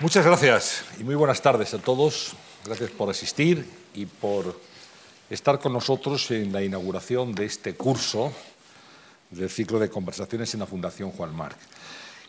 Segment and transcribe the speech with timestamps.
[0.00, 2.32] Muchas gracias y muy buenas tardes a todos.
[2.64, 4.60] Gracias por asistir y por
[5.30, 8.32] estar con nosotros en la inauguración de este curso
[9.30, 11.56] del ciclo de conversaciones en la Fundación Juan Marc.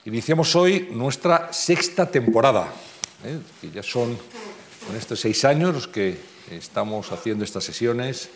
[0.06, 2.68] Iniciamos hoy nuestra sexta temporada,
[3.26, 3.40] ¿eh?
[3.60, 4.16] que ya son
[4.86, 6.20] con estos seis años los que
[6.52, 8.30] estamos haciendo estas sesiones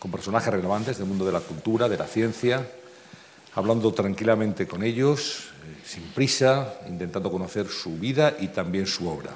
[0.00, 2.66] con personajes relevantes del mundo de la cultura, de la ciencia,
[3.54, 9.30] hablando tranquilamente con ellos, eh, sin prisa, intentando conocer su vida y también su obra.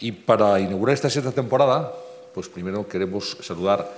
[0.00, 1.92] Y para inaugurar esta sexta temporada,
[2.32, 3.92] pues primero queremos saludar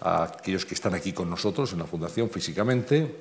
[0.00, 3.16] a aquellos que están aquí con nosotros en la Fundación físicamente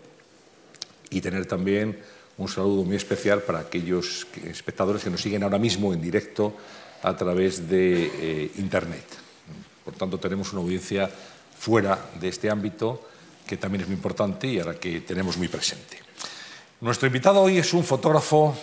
[1.09, 1.98] y tener también
[2.38, 6.54] un saludo muy especial para aquellos espectadores que nos siguen ahora mismo en directo
[7.02, 9.06] a través de eh, Internet.
[9.86, 11.09] Por tanto, tenemos una audiencia
[11.58, 13.10] fuera de este ámbito
[13.46, 16.00] que también es muy importante y a la que tenemos muy presente.
[16.82, 18.56] Nuestro invitado hoy es un fotógrafo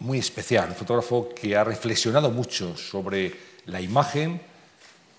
[0.00, 3.34] muy especial, un fotógrafo que ha reflexionado mucho sobre
[3.66, 4.40] la imagen,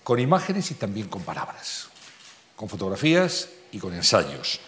[0.02, 1.88] con imágenes y también con palabras,
[2.56, 4.60] con fotografías y con ensayos.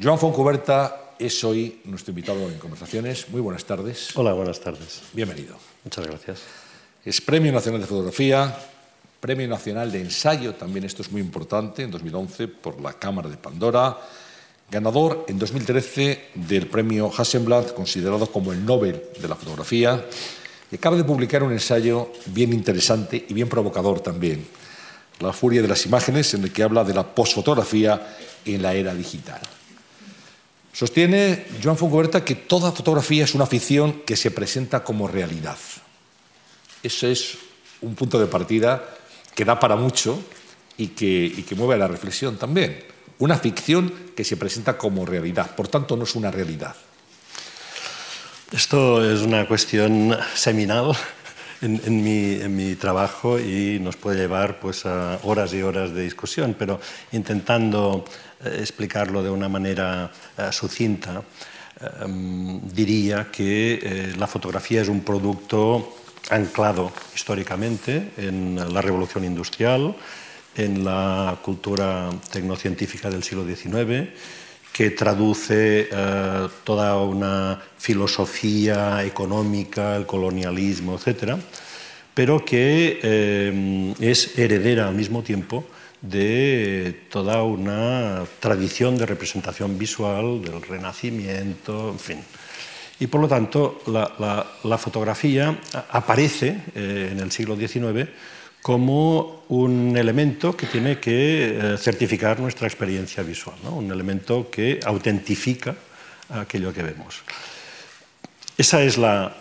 [0.00, 3.28] Joan Foncuberta es hoy nuestro invitado en Conversaciones.
[3.30, 4.14] Muy buenas tardes.
[4.16, 5.02] Hola, buenas tardes.
[5.12, 5.56] Bienvenido.
[5.84, 6.40] Muchas gracias.
[7.04, 8.58] Es Premio Nacional de Fotografía,
[9.26, 13.36] Premio Nacional de Ensayo, también esto es muy importante, en 2011 por la Cámara de
[13.36, 13.98] Pandora.
[14.70, 20.06] Ganador en 2013 del Premio Hasselblad, considerado como el Nobel de la Fotografía.
[20.70, 24.46] Y acaba de publicar un ensayo bien interesante y bien provocador también.
[25.18, 28.94] La furia de las imágenes, en el que habla de la posfotografía en la era
[28.94, 29.40] digital.
[30.72, 35.58] Sostiene Joan Foncoberta que toda fotografía es una ficción que se presenta como realidad.
[36.80, 37.38] Eso es
[37.80, 38.92] un punto de partida
[39.36, 40.18] que da para mucho
[40.78, 42.82] y que, y que mueve a la reflexión también.
[43.18, 46.74] Una ficción que se presenta como realidad, por tanto no es una realidad.
[48.50, 50.92] Esto es una cuestión seminal
[51.60, 56.02] en, mi, en, mi, trabajo y nos puede llevar pues, a horas y horas de
[56.02, 56.80] discusión, pero
[57.12, 58.04] intentando
[58.44, 61.22] eh, explicarlo de una manera eh, sucinta,
[61.80, 69.94] eh, diría que la fotografía es un producto anclado históricamente en la revolución industrial,
[70.56, 74.08] en la cultura tecnocientífica del siglo XIX,
[74.72, 75.88] que traduce
[76.64, 81.36] toda una filosofía económica, el colonialismo, etc.,
[82.14, 85.66] pero que es heredera al mismo tiempo
[86.00, 92.18] de toda una tradición de representación visual del Renacimiento, en fin.
[92.98, 95.58] Y por lo tanto, la, fotografía
[95.90, 98.08] aparece eh, en el siglo XIX
[98.62, 105.76] como un elemento que tiene que eh, certificar nuestra experiencia visual, un elemento que autentifica
[106.30, 107.22] aquello que vemos.
[108.58, 109.36] Esa es la,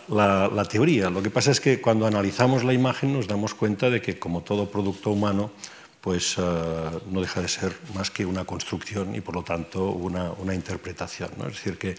[0.70, 1.10] teoría.
[1.10, 4.42] Lo que pasa es que cuando analizamos la imagen nos damos cuenta de que, como
[4.42, 5.52] todo producto humano,
[6.06, 6.42] pues eh,
[7.10, 11.32] no deja de ser más que una construcción y por lo tanto una, una interpretación.
[11.36, 11.48] ¿no?
[11.48, 11.98] Es decir, que eh,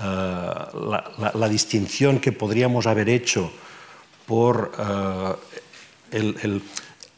[0.00, 3.52] la, distinción que podríamos haber hecho
[4.24, 6.60] por eh,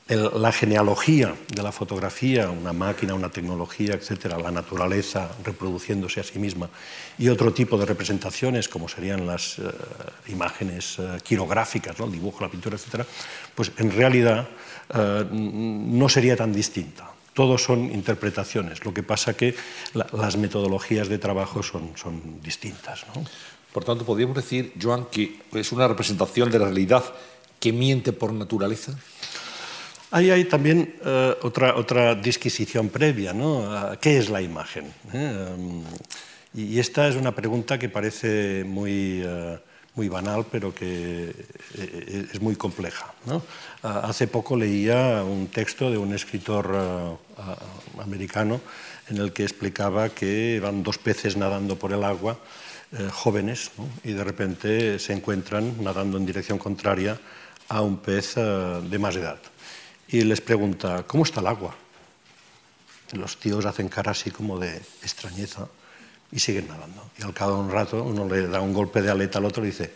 [0.09, 6.41] la genealogía de la fotografía, una máquina, una tecnología, etcétera, la naturaleza reproduciéndose a sí
[6.41, 6.69] misma,
[7.17, 9.63] y otro tipo de representaciones, como serían las
[10.27, 12.07] imágenes quirográficas, ¿no?
[12.07, 13.07] el dibujo, la pintura, etcétera,
[13.55, 14.49] pues en realidad
[14.93, 17.11] uh, no sería tan distinta.
[17.33, 19.57] Todos son interpretaciones, lo que pasa que
[19.93, 23.05] la, las metodologías de trabajo son, son distintas.
[23.15, 23.25] ¿no?
[23.73, 27.03] Por tanto, podríamos decir, Joan, que es una representación de la realidad
[27.59, 28.93] que miente por naturaleza.
[30.13, 33.99] Ahí hay también uh, otra, otra disquisición previa, ¿no?
[34.01, 34.93] ¿Qué es la imagen?
[35.13, 35.55] ¿Eh?
[35.57, 35.83] Um,
[36.55, 39.25] y esta es una pregunta que parece muy,
[39.95, 41.35] muy banal, pero que
[41.75, 43.15] es muy compleja.
[43.27, 43.37] ¿no?
[43.37, 47.19] Uh, hace poco leía un texto de un escritor
[48.01, 48.61] americano
[49.09, 52.39] en el que explicaba que van dos peces nadando por el agua,
[53.13, 53.89] jóvenes, ¿no?
[54.03, 57.19] y de repente se encuentran nadando en dirección contraria
[57.69, 59.39] a un pez de más edad
[60.09, 61.75] y les pregunta, ¿cómo está el agua?
[63.13, 65.67] Los tíos hacen cara así como de extrañeza
[66.35, 67.11] y siguen nadando.
[67.17, 69.63] Y al cabo de un rato uno le da un golpe de aleta al otro
[69.63, 69.91] y dice,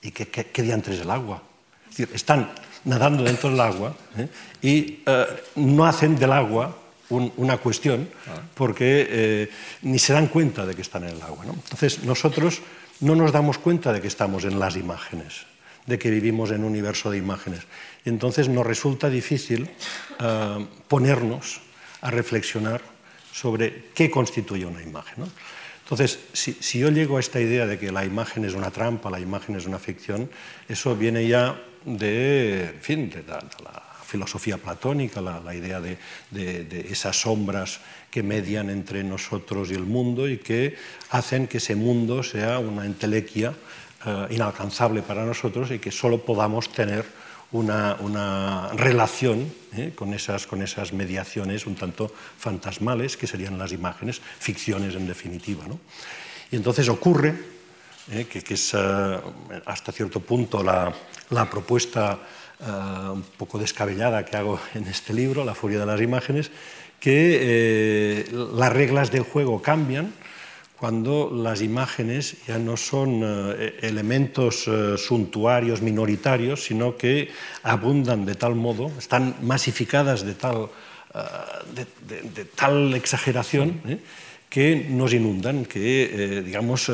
[0.00, 1.42] ¿y qué, qué, qué diantres es el agua?
[1.90, 2.50] Es decir, están
[2.84, 4.28] nadando dentro del agua ¿eh?
[4.62, 6.76] y eh, no hacen del agua
[7.10, 8.40] un, una cuestión ah.
[8.54, 9.50] porque eh,
[9.82, 11.44] ni se dan cuenta de que están en el agua.
[11.44, 11.52] ¿no?
[11.52, 12.62] Entonces nosotros
[13.00, 15.44] no nos damos cuenta de que estamos en las imágenes,
[15.86, 17.60] de que vivimos en un universo de imágenes.
[18.06, 19.68] Entonces nos resulta difícil
[20.20, 21.60] uh, ponernos
[22.00, 22.80] a reflexionar
[23.32, 25.24] sobre qué constituye una imagen.
[25.84, 29.20] Entonces, si, yo llego a esta idea de que la imagen es una trampa, la
[29.20, 30.30] imagen es una ficción,
[30.68, 33.42] eso viene ya de, fin, de, la,
[34.06, 35.96] filosofía platónica, la, idea de,
[36.90, 37.80] esas sombras
[38.10, 40.76] que median entre nosotros y el mundo y que
[41.10, 43.54] hacen que ese mundo sea una entelequia
[44.04, 47.06] eh, inalcanzable para nosotros y que solo podamos tener
[47.52, 54.20] una, relación eh, con, esas, con esas mediaciones un tanto fantasmales que serían las imágenes,
[54.38, 55.64] ficciones en definitiva.
[56.50, 57.34] Y entonces ocurre,
[58.10, 60.92] eh, que, es hasta cierto punto la,
[61.30, 62.18] la propuesta
[62.62, 66.52] un poco descabellada que hago en este libro, La furia de las imágenes,
[67.00, 70.14] que las reglas del juego cambian
[70.82, 77.30] cuando las imágenes ya no son eh, elementos eh, suntuarios minoritarios, sino que
[77.62, 80.66] abundan de tal modo, están masificadas de tal,
[81.14, 81.86] eh,
[82.34, 83.78] de, tal exageración
[84.50, 86.90] que nos inundan, que digamos,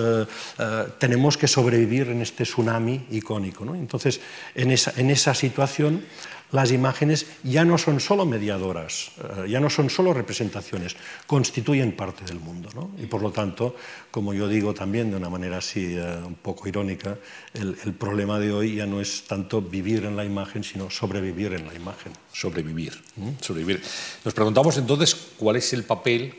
[1.01, 3.65] tenemos que sobrevivir en este tsunami icónico.
[3.75, 4.21] Entonces,
[4.55, 6.05] en esa, en esa situación,
[6.51, 10.97] las imágenes ya no son solo mediadoras, eh, ya no son solo representaciones,
[11.27, 12.91] constituyen parte del mundo.
[12.99, 13.77] Y por lo tanto,
[14.11, 17.19] como yo digo también de una manera así eh, un poco irónica,
[17.55, 21.67] el, problema de hoy ya no es tanto vivir en la imagen, sino sobrevivir en
[21.67, 22.13] la imagen.
[22.33, 22.95] Sobrevivir,
[23.41, 23.83] sobrevivir.
[24.25, 26.35] Nos preguntamos entonces cuál es el papel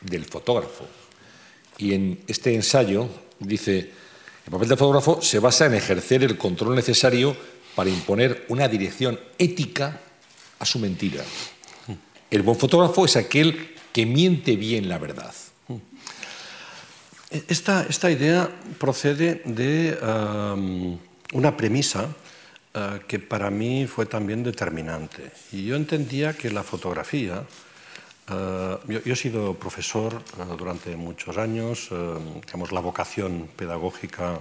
[0.00, 0.86] del fotógrafo.
[1.78, 3.78] Y en este ensayo dice,
[4.44, 7.36] el papel del fotógrafo se basa en ejercer el control necesario
[7.74, 10.00] para imponer una dirección ética
[10.58, 11.24] a su mentira.
[12.30, 15.34] El buen fotógrafo es aquel que miente bien la verdad.
[17.30, 18.48] Esta, esta idea
[18.78, 19.96] procede de
[21.32, 22.08] una premisa
[22.74, 25.32] uh, que para mí fue también determinante.
[25.50, 27.44] Y yo entendía que la fotografía,
[28.28, 31.88] uh, yo, he sido profesor uh, durante muchos años,
[32.44, 34.40] digamos, la vocación pedagógica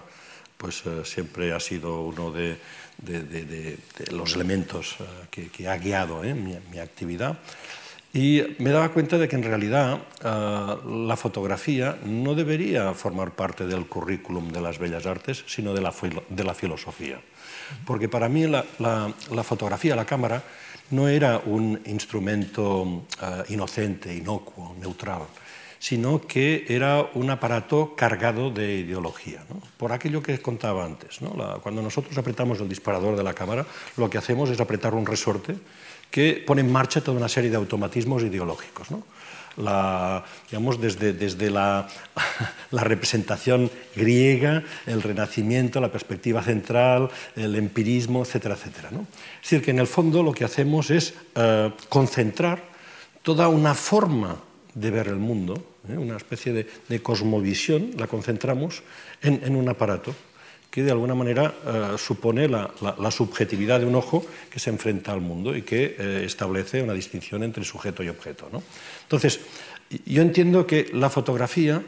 [0.58, 2.56] pues siempre ha sido uno de,
[3.02, 3.78] de,
[4.12, 7.38] los elementos eh, que, ha guiado eh, mi, actividad.
[8.14, 10.76] Y me daba cuenta de que en realidad eh,
[11.08, 15.94] la fotografía no debería formar parte del currículum de las bellas artes, sino de la,
[16.30, 17.22] de la filosofía.
[17.86, 20.44] Porque para mí la, la, fotografía, la cámara,
[20.90, 23.06] no era un instrumento
[23.48, 25.22] inocente, inocuo, neutral,
[25.82, 29.42] sino que era un aparato cargado de ideología,
[29.78, 31.18] por aquello que contaba antes.
[31.64, 33.66] cuando nosotros apretamos el disparador de la cámara,
[33.98, 35.58] lo que hacemos es apretar un resorte
[36.12, 38.90] que pone en marcha toda una serie de automatismos ideológicos.
[40.52, 41.88] digamos, desde, desde la,
[42.70, 48.90] la, representación griega, el renacimiento, la perspectiva central, el empirismo, etcétera, etcétera.
[48.94, 52.62] Es decir, que en el fondo lo que hacemos es eh, concentrar
[53.24, 55.98] toda una forma de ver el mundo ¿eh?
[55.98, 58.84] una especie de, cosmovisión, la concentramos
[59.22, 60.14] en, un aparato
[60.70, 62.72] que de alguna manera eh, supone la,
[63.12, 67.44] subjetividad de un ojo que se enfrenta al mundo y que eh, establece una distinción
[67.44, 68.50] entre sujeto y objeto.
[69.04, 69.42] Entonces,
[70.06, 71.84] yo entiendo que la fotografía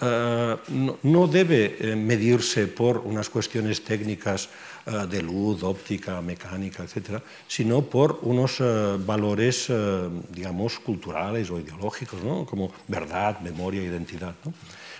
[0.00, 4.50] no, debe medirse por unas cuestiones técnicas
[4.84, 12.20] de luz, óptica, mecánica, etcétera, sino por unos eh, valores, eh, digamos, culturales o ideológicos,
[12.44, 14.34] como verdad, memoria, identidad.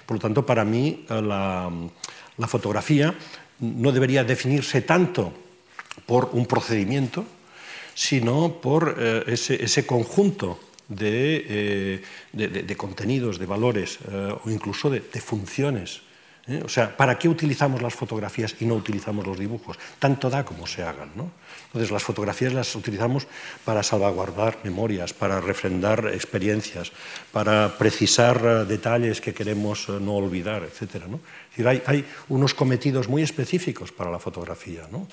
[0.06, 1.70] Por lo tanto, para mí la,
[2.48, 3.14] fotografía
[3.60, 5.32] no debería definirse tanto
[6.06, 7.24] por un procedimiento,
[7.94, 12.02] sino por ese, conjunto de,
[12.76, 13.98] contenidos, de valores
[14.44, 16.02] o incluso de, funciones
[16.46, 16.62] ¿eh?
[16.64, 19.78] O sea, ¿para qué utilizamos las fotografías y no utilizamos los dibujos?
[19.98, 21.10] Tanto da como se hagan.
[21.14, 21.30] ¿no?
[21.66, 23.26] Entonces, las fotografías las utilizamos
[23.64, 26.92] para salvaguardar memorias, para refrendar experiencias,
[27.32, 31.06] para precisar eh, detalles que queremos eh, no olvidar, etc.
[31.08, 31.16] ¿no?
[31.16, 34.88] Es decir, hay, hay, unos cometidos muy específicos para la fotografía.
[34.90, 35.06] ¿no?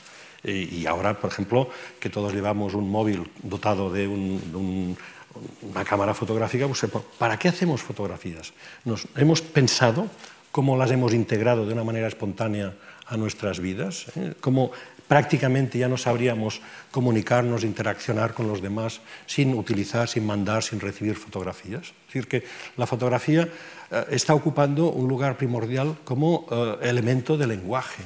[0.44, 1.70] Y, ahora, por ejemplo,
[2.00, 6.84] que todos llevamos un móvil dotado de una cámara fotográfica, pues,
[7.20, 8.52] ¿para qué hacemos fotografías?
[8.84, 10.10] Nos hemos pensado
[10.52, 12.74] cómo las hemos integrado de una manera espontánea
[13.08, 14.34] a nuestras vidas, ¿eh?
[14.40, 14.72] cómo
[15.08, 21.16] prácticamente ya no sabríamos comunicarnos, interaccionar con los demás sin utilizar, sin mandar, sin recibir
[21.16, 21.92] fotografías.
[21.92, 22.44] Es decir, que
[22.78, 23.50] la fotografía
[23.92, 28.04] eh, está ocupando un lugar primordial como eh, elemento de lenguaje,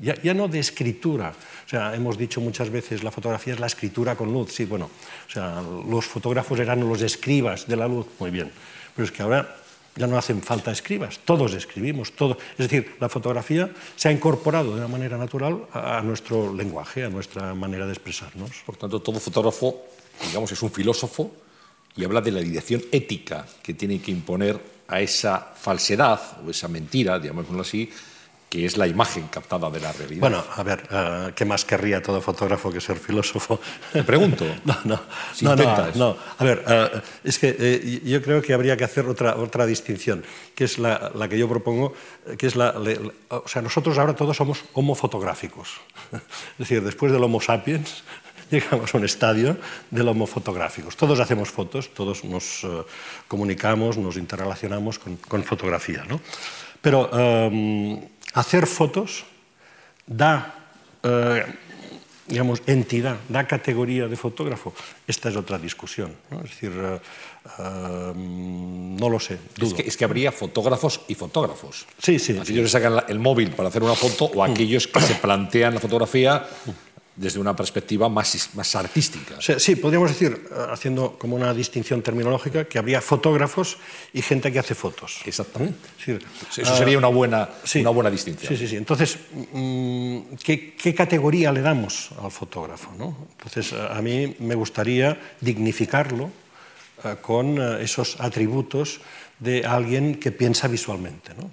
[0.00, 1.34] ya, ya, no de escritura.
[1.66, 4.52] O sea, hemos dicho muchas veces la fotografía es la escritura con luz.
[4.52, 5.60] Sí, bueno, o sea,
[5.90, 8.52] los fotógrafos eran los escribas de la luz, muy bien.
[8.94, 9.56] Pero es que ahora
[9.96, 12.36] ya no hacen falta escribas, todos escribimos, todo.
[12.58, 17.10] Es decir, la fotografía se ha incorporado de una manera natural a nuestro lenguaje, a
[17.10, 18.50] nuestra manera de expresarnos.
[18.66, 19.84] Por tanto, todo fotógrafo,
[20.26, 21.32] digamos, es un filósofo
[21.96, 26.68] y habla de la dirección ética que tiene que imponer a esa falsedad o esa
[26.68, 27.90] mentira, digámoslo así,
[28.54, 30.20] que es la imagen captada de la realidad.
[30.20, 33.58] Bueno, a ver, uh, ¿qué más querría todo fotógrafo que ser filósofo?
[33.92, 34.44] Te pregunto.
[34.64, 35.00] no, no,
[35.34, 38.84] si no, no, no, A ver, uh, es que eh, yo creo que habría que
[38.84, 40.22] hacer otra, otra distinción,
[40.54, 41.94] que es la, la que yo propongo,
[42.38, 42.94] que es la, la,
[43.30, 45.80] O sea, nosotros ahora todos somos homofotográficos.
[46.12, 48.04] es decir, después del Homo sapiens,
[48.52, 49.56] llegamos a un estadio
[49.90, 50.96] del homo fotográficos.
[50.96, 52.64] Todos hacemos fotos, todos nos
[53.26, 56.04] comunicamos, nos interrelacionamos con, con fotografía.
[56.08, 56.20] ¿no?
[56.84, 57.98] Pero um,
[58.34, 59.24] hacer fotos
[60.06, 60.54] da,
[61.02, 61.48] uh,
[62.26, 64.74] digamos, entidad, da categoría de fotógrafo.
[65.06, 66.12] Esta es otra discusión.
[66.30, 66.44] ¿no?
[66.44, 69.38] Es decir, uh, no lo sé.
[69.56, 69.70] Dudo.
[69.70, 71.86] Es que, es que, habría fotógrafos y fotógrafos.
[71.98, 72.32] Sí, sí.
[72.32, 72.78] Aquellos sí.
[72.78, 76.44] que sacan el móvil para hacer una foto o aquellos que se plantean la fotografía
[77.16, 79.36] desde una perspectiva más, más artística.
[79.40, 83.78] Sí, podríamos decir, eh, haciendo como una distinción terminológica, que habría fotógrafos
[84.12, 85.20] y gente que hace fotos.
[85.24, 85.78] Exactamente.
[85.78, 86.18] ¿Mm?
[86.50, 86.62] Sí.
[86.62, 87.80] Eso sería una buena, sí.
[87.80, 88.48] una buena distinción.
[88.48, 88.76] Sí, sí, sí.
[88.76, 89.18] Entonces,
[90.42, 92.90] ¿qué, ¿qué, categoría le damos al fotógrafo?
[92.98, 93.28] ¿no?
[93.38, 99.00] Entonces, a mí me gustaría dignificarlo uh, con uh, esos atributos
[99.38, 101.32] de alguien que piensa visualmente.
[101.34, 101.44] ¿no?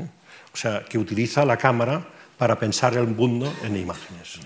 [0.00, 0.06] ¿Eh?
[0.54, 2.06] O sea, que utiliza la cámara
[2.36, 4.38] para pensar el mundo en imágenes.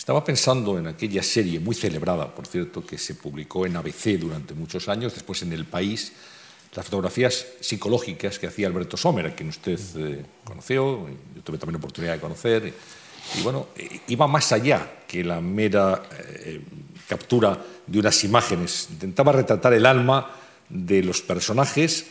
[0.00, 4.54] Estaba pensando en aquella serie muy celebrada, por cierto, que se publicó en ABC durante
[4.54, 6.14] muchos años, después en El País,
[6.74, 11.74] las fotografías psicológicas que hacía Alberto Sommer, a quien usted eh, conoció, yo tuve también
[11.74, 12.72] la oportunidad de conocer,
[13.38, 13.66] y, bueno,
[14.08, 16.62] iba más allá que la mera eh,
[17.06, 20.30] captura de unas imágenes, intentaba retratar el alma
[20.70, 22.06] de los personajes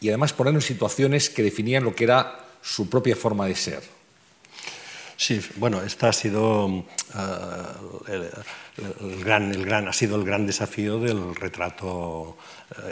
[0.00, 4.01] y además ponerlos en situaciones que definían lo que era su propia forma de ser.
[5.22, 6.82] Sí, bueno, esta ha sido uh,
[8.08, 8.28] el,
[9.00, 12.36] el, gran, el gran, ha sido el gran desafío del retrato uh,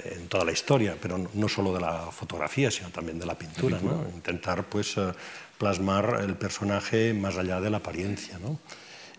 [0.05, 3.81] en toda la historia, pero no, solo de la fotografía, sino también de la pintura,
[3.83, 4.07] ¿no?
[4.15, 5.13] intentar pues uh,
[5.59, 8.61] plasmar el personaje más allá de la apariencia, ¿no?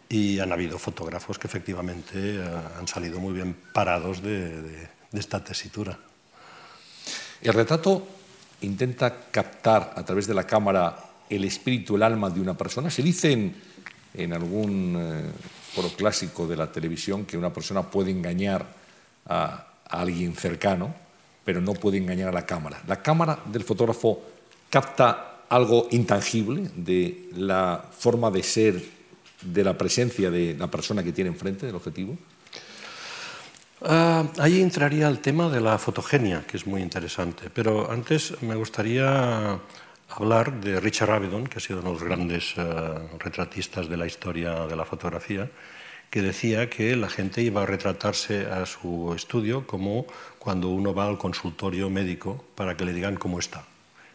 [0.08, 2.42] Y han habido fotógrafos que efectivamente
[2.80, 6.00] han salido muy bien parados de, de, de esta tesitura.
[7.42, 8.08] El retrato
[8.62, 12.90] intenta captar a través de la cámara el espíritu, el alma de una persona.
[12.90, 13.52] Se dice
[14.14, 18.66] en, algún eh, clásico de la televisión que una persona puede engañar
[19.26, 20.94] a, a, alguien cercano,
[21.44, 22.82] pero no puede engañar a la cámara.
[22.88, 24.22] La cámara del fotógrafo
[24.70, 28.82] capta algo intangible de la forma de ser,
[29.42, 32.18] de la presencia de la persona que tiene enfrente, del objetivo.
[33.82, 38.54] Uh, ahí entraría el tema de la fotogenia, que es muy interesante, pero antes me
[38.54, 39.60] gustaría
[40.16, 44.06] hablar de Richard Avedon, que ha sido uno de los grandes uh, retratistas de la
[44.06, 45.50] historia de la fotografía,
[46.10, 50.06] que decía que la gente iba a retratarse a su estudio como
[50.40, 53.64] cuando uno va al consultorio médico para que le digan cómo está.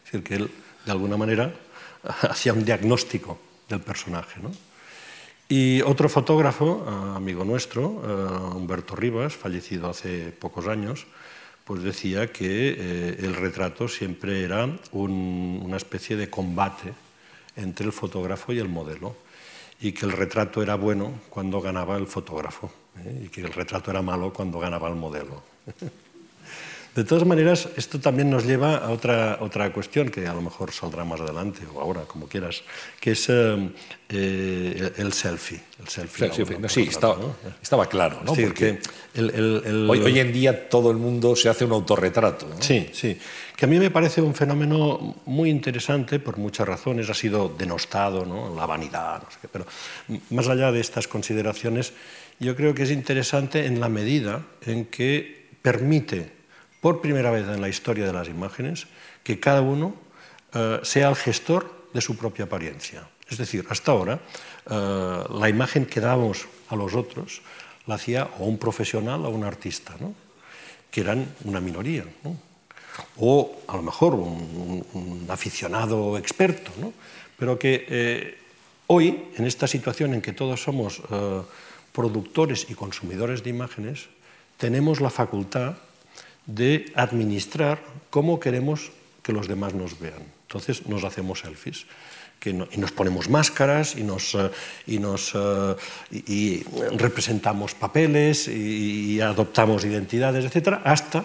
[0.05, 0.51] Es decir, que él,
[0.85, 1.55] de alguna manera,
[2.29, 3.39] hacía un diagnóstico
[3.69, 4.41] del personaje.
[4.41, 4.51] ¿no?
[5.49, 11.07] Y otro fotógrafo, uh, amigo nuestro, uh, Humberto Rivas, fallecido hace pocos años,
[11.67, 16.95] pues decía que eh, el retrato siempre era un, una especie de combate
[17.57, 19.17] entre el fotógrafo y el modelo
[19.81, 22.71] y que el retrato era bueno cuando ganaba el fotógrafo
[23.05, 23.25] ¿eh?
[23.25, 25.43] y que el retrato era malo cuando ganaba el modelo.
[26.97, 30.73] De todas maneras, esto también nos lleva a otra, otra cuestión que a lo mejor
[30.73, 32.63] saldrá más adelante o ahora, como quieras,
[32.99, 33.69] que es eh,
[34.09, 35.61] eh, el, selfie.
[35.79, 37.37] El selfie, sí, no, sí estaba, ¿no?
[37.61, 38.31] estaba, claro, ¿no?
[38.31, 38.81] Decir, Porque
[39.13, 42.49] el, el, hoy, hoy, en día todo el mundo se hace un autorretrato.
[42.49, 42.63] ¿no?
[42.63, 43.19] Sí, sí.
[43.55, 47.11] Que a mí me parece un fenómeno muy interesante por muchas razones.
[47.11, 48.57] Ha sido denostado, ¿no?
[48.57, 49.49] la vanidad, no sé qué.
[49.49, 49.67] Pero
[50.31, 51.93] más allá de estas consideraciones,
[52.41, 56.36] yo creo que es interesante en la medida en que permite
[56.87, 58.87] por primera vez en la historia de las imágenes,
[59.25, 59.97] que cada uno
[60.55, 63.09] uh, sea el gestor de su propia apariencia.
[63.29, 64.21] Es decir, hasta ahora,
[64.71, 67.43] uh, la imagen que damos a los otros
[67.89, 70.15] la hacía o un profesional o un artista, ¿no?
[70.89, 72.05] que eran una minoría.
[72.23, 72.39] ¿no?
[73.19, 76.93] O a lo mejor un, un aficionado experto, ¿no?
[77.37, 78.39] pero que eh,
[78.87, 81.43] hoy, en esta situación en que todos somos uh,
[81.91, 84.07] productores y consumidores de imágenes,
[84.57, 85.83] tenemos la facultad
[86.47, 90.23] de administrar cómo queremos que los demás nos vean.
[90.43, 91.87] Entonces nos hacemos selfies.
[92.45, 94.51] Y nos ponemos máscaras y, nos, uh,
[94.87, 95.75] y, nos, uh,
[96.13, 96.63] y,
[96.97, 101.25] representamos papeles y adoptamos identidades, etcétera, hasta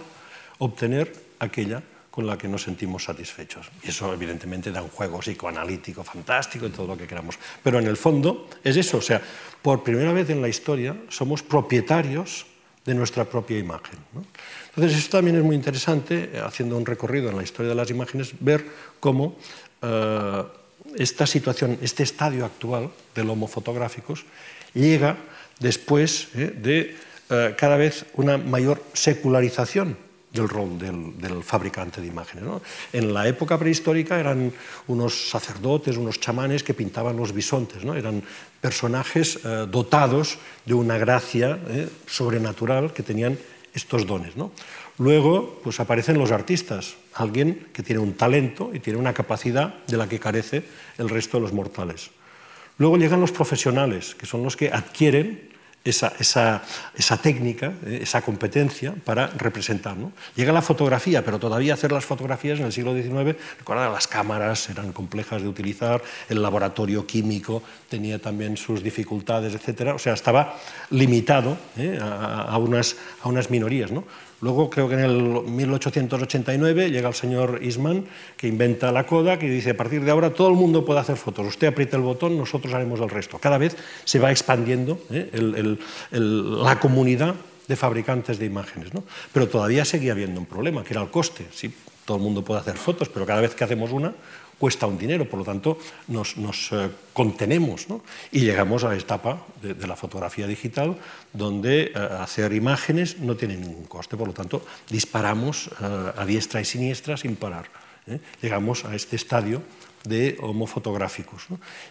[0.58, 3.70] obtener aquella con la que nos sentimos satisfechos.
[3.84, 7.38] Y eso evidentemente da un juego psicoanalítico fantástico y todo lo que queramos.
[7.64, 9.22] Pero en el fondo es eso, o sea,
[9.62, 12.46] por primera vez en la historia somos propietarios
[12.86, 14.00] de nuestra propia imagen.
[14.76, 17.90] Entonces, esto también es muy interesante, eh, haciendo un recorrido en la historia de las
[17.90, 18.66] imágenes, ver
[19.00, 19.38] cómo
[19.82, 20.44] eh,
[20.96, 24.26] esta situación, este estadio actual del Homo fotográficos,
[24.74, 25.18] llega
[25.60, 26.96] después eh, de
[27.56, 29.96] cada vez una mayor secularización
[30.34, 32.46] del rol del, fabricante de imágenes.
[32.94, 34.52] En la época prehistórica eran
[34.88, 37.96] unos sacerdotes, unos chamanes que pintaban los bisontes, ¿no?
[37.96, 38.24] eran
[38.62, 43.38] personajes eh, dotados de una gracia eh, sobrenatural que tenían
[43.74, 44.34] estos dones.
[44.98, 49.98] Luego pues aparecen los artistas, alguien que tiene un talento y tiene una capacidad de
[49.98, 50.64] la que carece
[50.98, 52.12] el resto de los mortales.
[52.78, 55.52] Luego llegan los profesionales, que son los que adquieren
[55.84, 56.62] esa, esa,
[56.96, 59.98] esa técnica, eh, esa competencia para representar.
[59.98, 60.12] ¿no?
[60.36, 64.70] Llega la fotografía, pero todavía hacer las fotografías en el siglo XIX, recuerda, las cámaras
[64.70, 69.94] eran complejas de utilizar, el laboratorio químico tenía también sus dificultades, etc.
[69.96, 70.58] O sea, estaba
[70.92, 71.98] limitado ¿eh?
[72.02, 73.92] a, a, unas, a unas minorías.
[73.92, 74.04] ¿no?
[74.42, 78.06] Luego creo que en el 1889 llega el señor Eastman
[78.36, 81.16] que inventa la Kodak y dice a partir de ahora todo el mundo puede hacer
[81.16, 83.38] fotos, usted aprieta el botón, nosotros haremos el resto.
[83.38, 85.78] Cada vez se va expandiendo ¿eh?
[86.12, 87.36] la comunidad
[87.68, 88.94] de fabricantes de imágenes.
[88.94, 89.04] ¿no?
[89.32, 91.46] Pero todavía seguía habiendo un problema, que era el coste.
[91.52, 91.74] Sí,
[92.06, 94.14] todo el mundo puede hacer fotos, pero cada vez que hacemos una,
[94.62, 95.82] cuesta un dinero, por lo tanto
[96.14, 96.38] nos,
[96.70, 97.90] eh, contenemos
[98.30, 101.02] y llegamos a la etapa de, la fotografía digital
[101.34, 106.62] donde eh, hacer imágenes no tiene ningún coste, por lo tanto disparamos eh, a diestra
[106.62, 107.74] y siniestra sin parar.
[108.42, 109.64] Llegamos a este estadio
[110.04, 111.46] de homofotográficos.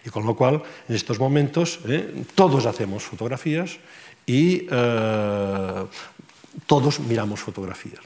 [0.05, 1.79] Y con lo cual, en estos momentos,
[2.35, 3.79] todos hacemos fotografías
[4.27, 4.67] y
[6.65, 8.01] todos miramos fotografías.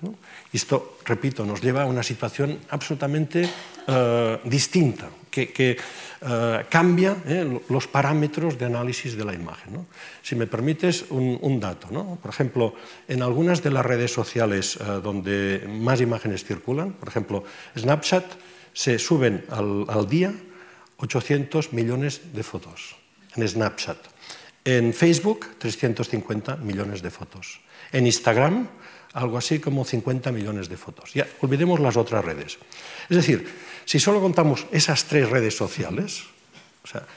[0.54, 3.50] Esto, repito, nos lleva a una situación absolutamente
[3.88, 9.86] eh, distinta, que, eh, cambia eh, los parámetros de análisis de la imagen.
[10.22, 11.90] Si me permites un, dato,
[12.22, 12.74] por ejemplo,
[13.08, 17.44] en algunas de las redes sociales donde más imágenes circulan, por ejemplo,
[17.78, 18.26] Snapchat,
[18.74, 20.34] se suben al día
[20.98, 22.96] 800 millones de fotos
[23.36, 23.98] en Snapchat.
[24.66, 27.62] En Facebook, 350 millones de fotos.
[27.92, 28.68] En Instagram,
[29.16, 31.14] algo así como 50 millones de fotos.
[31.14, 32.60] Ya olvidemos las otras redes.
[33.10, 33.48] Es decir,
[33.86, 36.24] si solo contamos esas tres redes sociales,
[36.84, 37.08] o sea,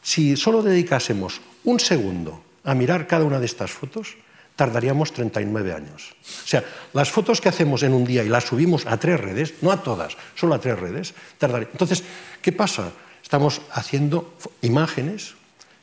[0.00, 4.16] si solo dedicásemos un segundo a mirar cada una de estas fotos,
[4.54, 6.14] tardaríamos 39 años.
[6.22, 9.54] O sea, las fotos que hacemos en un día y las subimos a tres redes,
[9.60, 11.68] no a todas, solo a tres redes, tardaría.
[11.72, 12.04] Entonces,
[12.40, 12.92] ¿qué pasa?
[13.22, 15.34] Estamos haciendo imágenes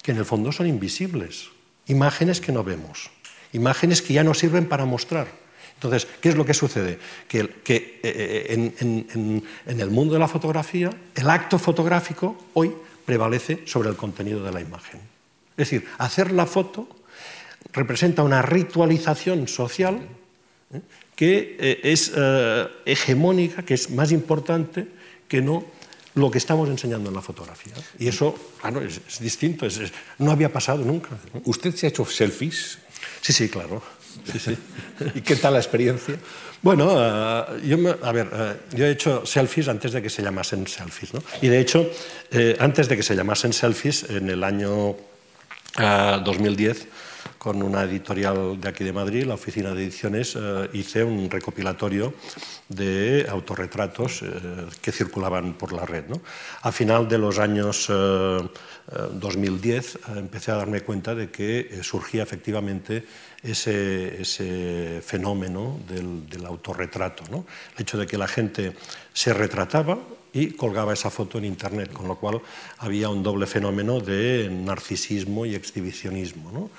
[0.01, 1.49] que en el fondo son invisibles,
[1.87, 3.14] imágenes que no vemos
[3.55, 5.27] imágenes que ya no sirven para mostrar.
[5.75, 6.99] Entonces, ¿qué es lo que sucede?
[7.27, 12.71] Que, eh, eh, en, el mundo de la fotografía, el acto fotográfico hoy
[13.05, 14.99] prevalece sobre el contenido de la imagen.
[15.57, 16.87] Es decir, hacer la foto
[17.73, 19.99] representa una ritualización social
[20.73, 20.81] ¿eh?
[21.15, 22.11] que es
[22.85, 24.87] hegemónica, que es más importante
[25.27, 25.65] que no
[26.15, 27.73] lo que estamos enseñando en la fotografía.
[27.99, 29.67] Y eso, claro, es, distinto,
[30.19, 31.09] no había pasado nunca.
[31.43, 32.79] ¿Usted se ha hecho selfies
[33.25, 33.81] Sí, sí, claro.
[34.31, 34.55] Sí, sí.
[35.15, 36.15] ¿Y qué tal la experiencia?
[36.61, 40.21] Bueno, uh, yo, me, a ver, uh, yo he hecho selfies antes de que se
[40.21, 41.23] llamasen selfies, ¿no?
[41.41, 41.89] Y de hecho,
[42.29, 44.97] eh, antes de que se llamasen selfies, en el año uh,
[45.79, 46.85] eh, 2010,
[47.45, 52.15] con una editorial de aquí de Madrid, la Oficina de Ediciones, eh, hice un recopilatorio
[52.69, 54.25] de autorretratos eh,
[54.81, 56.05] que circulaban por la red.
[56.07, 56.21] ¿no?
[56.63, 63.05] A final de los años 2010 empecé a darme cuenta de que surgía efectivamente
[63.43, 67.25] ese, ese fenómeno del, del autorretrato.
[67.29, 67.45] ¿no?
[67.75, 68.73] El hecho de que la gente
[69.13, 69.99] se retrataba
[70.33, 72.41] y colgaba esa foto en Internet, con lo cual
[72.79, 76.51] había un doble fenómeno de narcisismo y exhibicionismo.
[76.51, 76.69] ¿no?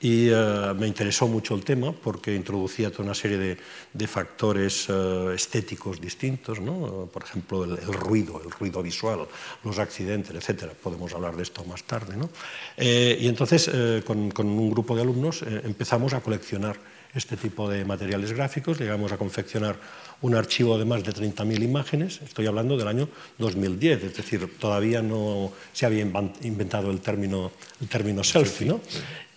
[0.00, 3.58] Y uh, me interesó mucho el tema porque introducía toda una serie de,
[3.92, 7.08] de factores uh, estéticos distintos, ¿no?
[7.12, 9.26] por ejemplo, el, el, ruido, el ruido visual,
[9.64, 10.72] los accidentes, etc.
[10.80, 12.16] Podemos hablar de esto más tarde.
[12.16, 12.30] ¿no?
[12.76, 16.76] Eh, y entonces, eh, con, con, un grupo de alumnos, eh, empezamos a coleccionar
[17.14, 19.76] este tipo de materiales gráficos, llegamos a confeccionar
[20.20, 23.08] un archivo de más de 30.000 imágenes, estoy hablando del año
[23.38, 28.80] 2010, es decir, todavía no se había inventado el término, el término selfie, ¿no?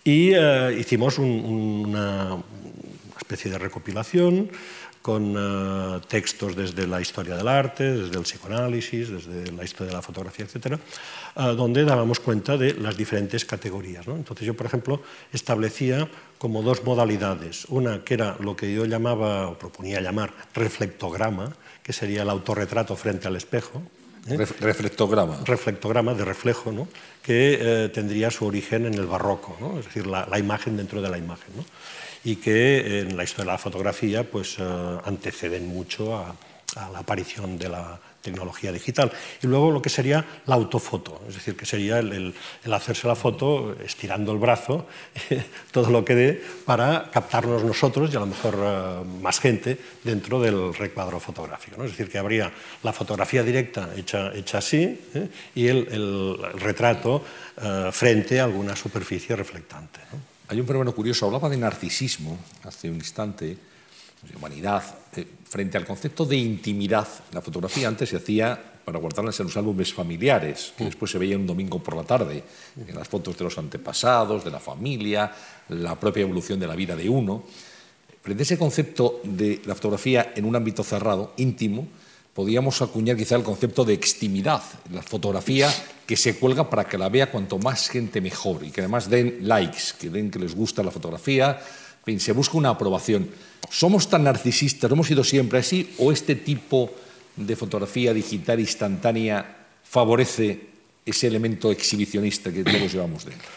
[0.04, 2.42] Y uh, hicimos un, una
[3.20, 4.50] especie de recopilación
[5.00, 9.96] con uh, textos desde la historia del arte, desde el psicoanálisis, desde la historia de
[9.96, 10.78] la fotografía, etc.,
[11.36, 14.06] uh, donde dábamos cuenta de las diferentes categorías.
[14.06, 17.66] Entonces yo, por ejemplo, establecía como dos modalidades.
[17.68, 22.94] Una que era lo que yo llamaba, o proponía llamar, reflectograma, que sería el autorretrato
[22.94, 23.82] frente al espejo,
[24.28, 24.36] ¿Eh?
[24.60, 25.40] Reflectograma.
[25.44, 26.88] Reflectograma de reflejo, ¿no?
[27.22, 29.78] que eh, tendría su origen en el barroco, ¿no?
[29.78, 31.56] es decir, la, la, imagen dentro de la imagen.
[31.56, 31.64] ¿no?
[32.24, 36.36] y que en la historia de la fotografía pues, anteceden mucho a,
[36.76, 39.12] a la aparición de la tecnología digital.
[39.42, 42.34] Y luego lo que sería la autofoto, es decir, que sería el,
[42.72, 44.86] hacerse la foto estirando el brazo,
[45.72, 50.40] todo lo que dé, para captarnos nosotros y a lo mejor eh, más gente dentro
[50.40, 51.84] del recuadro fotográfico.
[51.84, 52.50] Es decir, que habría
[52.82, 55.28] la fotografía directa hecha, así ¿eh?
[55.54, 57.24] y el, retrato
[57.60, 60.00] eh, frente a alguna superficie reflectante.
[60.48, 63.71] Hay un fenómeno curioso, hablaba de narcisismo hace un instante
[64.36, 64.82] humanidad,
[65.16, 67.06] eh, frente al concepto de intimidad.
[67.32, 71.36] La fotografía antes se hacía para guardarlas en los álbumes familiares, que después se veía
[71.36, 72.42] un domingo por la tarde,
[72.76, 75.32] en las fotos de los antepasados, de la familia,
[75.68, 77.44] la propia evolución de la vida de uno.
[78.22, 81.86] Frente a ese concepto de la fotografía en un ámbito cerrado, íntimo,
[82.34, 85.72] podíamos acuñar quizá el concepto de extimidad, la fotografía
[86.06, 89.38] que se cuelga para que la vea cuanto más gente mejor y que además den
[89.42, 91.60] likes, que den que les gusta la fotografía,
[92.18, 93.28] se busca una aprobación.
[93.70, 96.92] ¿Somos tan narcisistas, hemos sido siempre así, o este tipo
[97.36, 100.72] de fotografía digital instantánea favorece
[101.04, 103.48] ese elemento exhibicionista que todos llevamos dentro?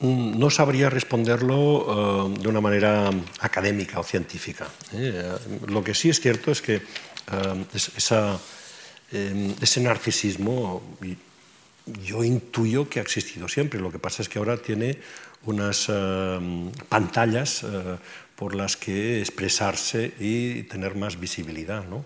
[0.00, 3.10] Mm, no sabría responderlo eh, de una manera
[3.40, 4.68] académica o científica.
[4.92, 5.32] ¿eh?
[5.66, 6.82] lo que sí es cierto es que eh,
[9.60, 10.82] ese narcisismo
[12.04, 13.80] yo intuyo que ha existido siempre.
[13.80, 14.98] Lo que pasa es que ahora tiene
[15.44, 17.98] unas eh, pantallas eh,
[18.36, 21.84] por las que expresarse y tener más visibilidad.
[21.84, 22.04] ¿no?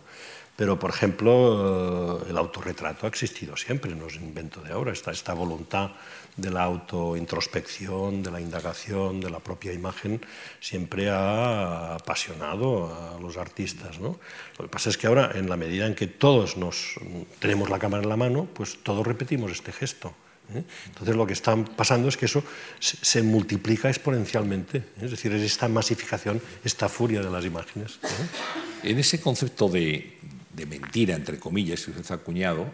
[0.56, 5.10] Pero, por ejemplo, eh, el autorretrato ha existido siempre, no es invento de ahora, esta,
[5.10, 5.92] esta voluntad
[6.36, 10.20] de la autointrospección, de la indagación, de la propia imagen,
[10.60, 13.98] siempre ha apasionado a los artistas.
[13.98, 14.18] ¿no?
[14.58, 16.94] Lo que pasa es que ahora, en la medida en que todos nos,
[17.38, 20.14] tenemos la cámara en la mano, pues todos repetimos este gesto.
[20.56, 20.64] ¿Eh?
[20.86, 22.42] Entonces lo que está pasando es que eso
[22.78, 24.84] se, multiplica exponencialmente, ¿eh?
[25.02, 27.98] es decir, es esta masificación, esta furia de las imágenes.
[28.02, 28.90] ¿eh?
[28.90, 30.18] En ese concepto de,
[30.68, 32.66] mentira, entre comillas, que usted ha acuñado,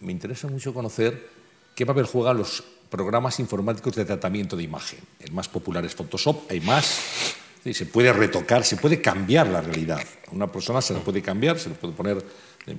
[0.00, 1.28] me interesa mucho conocer
[1.74, 4.98] qué papel juegan los programas informáticos de tratamiento de imagen.
[5.20, 7.34] El más popular es Photoshop, hay más,
[7.70, 10.02] se puede retocar, se puede cambiar la realidad.
[10.28, 12.22] A una persona se la puede cambiar, se le puede poner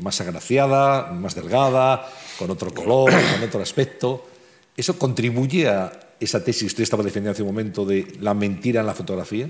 [0.01, 4.27] más agraciada, más delgada, con otro color, con otro aspecto.
[4.75, 8.81] ¿Eso contribuye a esa tesis que usted estaba defendiendo hace un momento de la mentira
[8.81, 9.47] en la fotografía?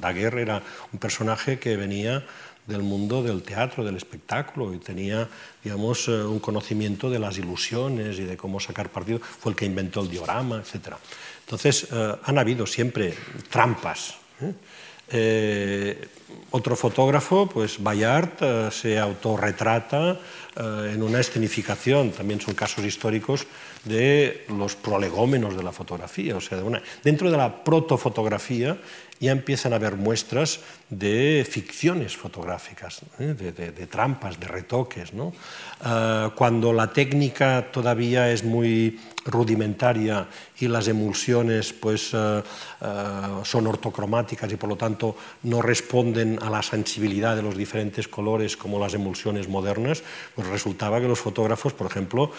[0.00, 0.62] Daguerre era
[0.92, 2.24] un personaje que venía
[2.66, 5.28] del mundo del teatro, del espectáculo, y tenía
[5.62, 9.18] digamos, eh, un conocimiento de las ilusiones y de cómo sacar partido.
[9.18, 10.94] Fue el que inventó el diorama, etc.
[11.40, 13.14] Entonces, eh, han habido siempre
[13.50, 14.14] trampas.
[14.40, 16.08] ¿eh?
[16.52, 20.18] otro fotógrafo, pues Bayard, se autorretrata
[20.56, 23.46] en una escenificación, también son casos históricos
[23.84, 26.62] de los prolegómenos de la fotografía, o sea,
[27.04, 28.78] dentro de la protofotografía
[29.20, 30.60] ya empiezan a haber muestras
[30.92, 33.34] de ficciones fotográficas, ¿eh?
[33.34, 35.14] de, trampas, de retoques.
[35.14, 35.32] ¿no?
[35.80, 40.26] Ah, cuando la técnica todavía es muy rudimentaria
[40.58, 42.42] y las emulsiones pues, ah,
[42.80, 48.08] ah, son ortocromáticas y por lo tanto no responden a la sensibilidad de los diferentes
[48.08, 50.02] colores como las emulsiones modernas,
[50.34, 52.32] pues resultaba que los fotógrafos, por ejemplo,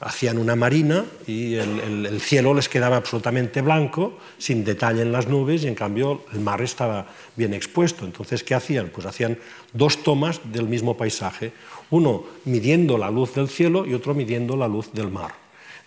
[0.00, 5.26] hacían una marina y el, el cielo les quedaba absolutamente blanco, sin detalle en las
[5.32, 8.04] nubes y en cambio el mar estaba bien expuesto.
[8.04, 8.90] Entonces, ¿qué hacían?
[8.94, 9.38] Pues hacían
[9.72, 11.52] dos tomas del mismo paisaje,
[11.90, 15.32] uno midiendo la luz del cielo y otro midiendo la luz del mar.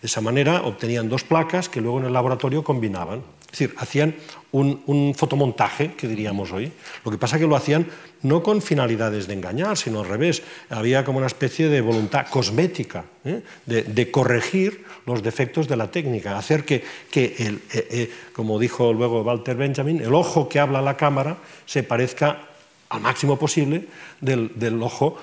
[0.02, 3.22] De esa manera obtenían dos placas que luego en el laboratorio combinaban.
[3.46, 4.14] Es decir, hacían
[4.52, 6.72] un, fotomontaje, que diríamos hoy.
[7.04, 7.86] Lo que pasa es que lo hacían
[8.26, 10.42] no con finalidades de engañar, sino al revés.
[10.68, 13.42] Había como una especie de voluntad cosmética ¿eh?
[13.64, 16.82] de, corregir los defectos de la técnica, hacer que,
[17.14, 21.82] el, eh, eh, como dijo luego Walter Benjamin, el ojo que habla la cámara se
[21.82, 22.48] parezca
[22.88, 23.86] al máximo posible
[24.20, 25.18] del, ojo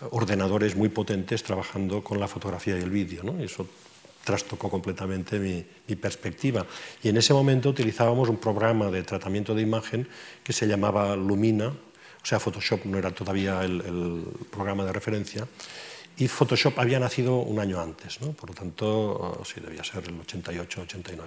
[0.10, 3.22] ordenadores muy potentes trabajando con la fotografía y el vídeo.
[3.22, 3.38] ¿no?
[3.44, 3.68] eso
[4.24, 6.66] trastocó completamente mi, perspectiva.
[7.04, 10.08] Y en ese momento utilizábamos un programa de tratamiento de imagen
[10.44, 15.48] que se llamaba Lumina, o sea, Photoshop no era todavía el, programa de referencia,
[16.18, 21.18] y Photoshop había nacido un año antes, por lo tanto, sí, debía ser el 88-89.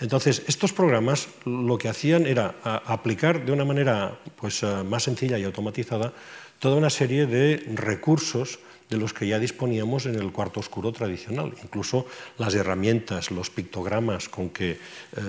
[0.00, 5.38] Entonces, estos programas lo que hacían era aplicar de una manera pues, eh, más sencilla
[5.38, 6.12] y automatizada
[6.58, 8.58] toda una serie de recursos
[8.90, 11.52] de los que ya disponíamos en el cuarto oscuro tradicional.
[11.62, 12.06] Incluso
[12.38, 14.78] las herramientas, los pictogramas con que eh,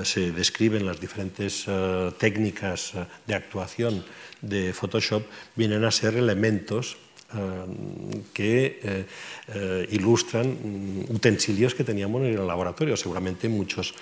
[0.04, 2.93] se describen las diferentes eh, técnicas
[3.28, 4.04] de actuación
[4.41, 5.23] de Photoshop
[5.56, 6.97] vienen a ser elementos
[8.34, 9.06] que
[9.91, 12.95] ilustran mm, utensilios que teníamos en el laboratorio.
[12.95, 13.95] Seguramente muchos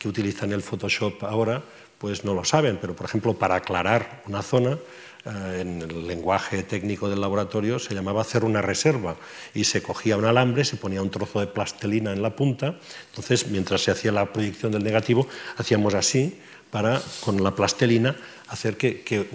[0.00, 1.62] que utilizan el Photoshop ahora
[1.98, 4.78] pues no lo saben, pero por ejemplo para aclarar una zona
[5.26, 9.16] eh, en el lenguaje técnico del laboratorio se llamaba hacer una reserva.
[9.52, 12.76] Y se cogía un alambre, se ponía un trozo de plastelina en la punta,
[13.10, 18.16] entonces mientras se hacía la proyección del negativo hacíamos así para con la plastelina
[18.48, 19.28] hacer que,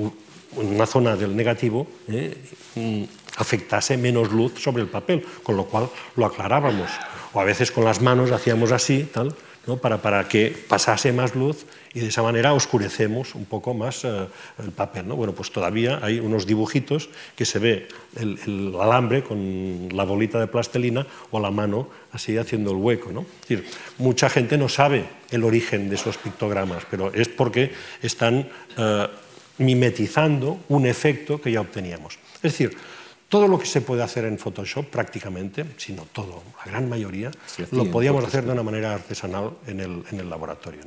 [0.56, 2.36] una zona del negativo eh,
[2.76, 3.04] mm,
[3.38, 6.90] afectase menos luz sobre el papel, con lo cual lo aclarábamos.
[7.34, 9.36] O a veces con las manos hacíamos así, tal,
[9.82, 14.28] para, para, que pasase más luz y de esa manera oscurecemos un poco más eh,
[14.60, 15.08] el papel.
[15.08, 15.16] ¿no?
[15.16, 20.48] Bueno, pues todavía hay unos dibujitos que se ve el, alambre con la bolita de
[20.48, 23.12] plastelina o la mano así haciendo el hueco.
[23.12, 23.22] ¿no?
[23.22, 23.66] Es decir,
[23.98, 27.72] mucha gente no sabe el origen de esos pictogramas, pero es porque
[28.04, 28.48] están
[28.78, 29.08] eh,
[29.58, 32.20] mimetizando un efecto que ya obteníamos.
[32.36, 32.78] Es decir,
[33.30, 37.32] todo lo que se puede hacer en Photoshop, prácticamente, si no todo, la gran mayoría,
[37.72, 40.82] lo podíamos hacer de una manera artesanal en el, laboratorio.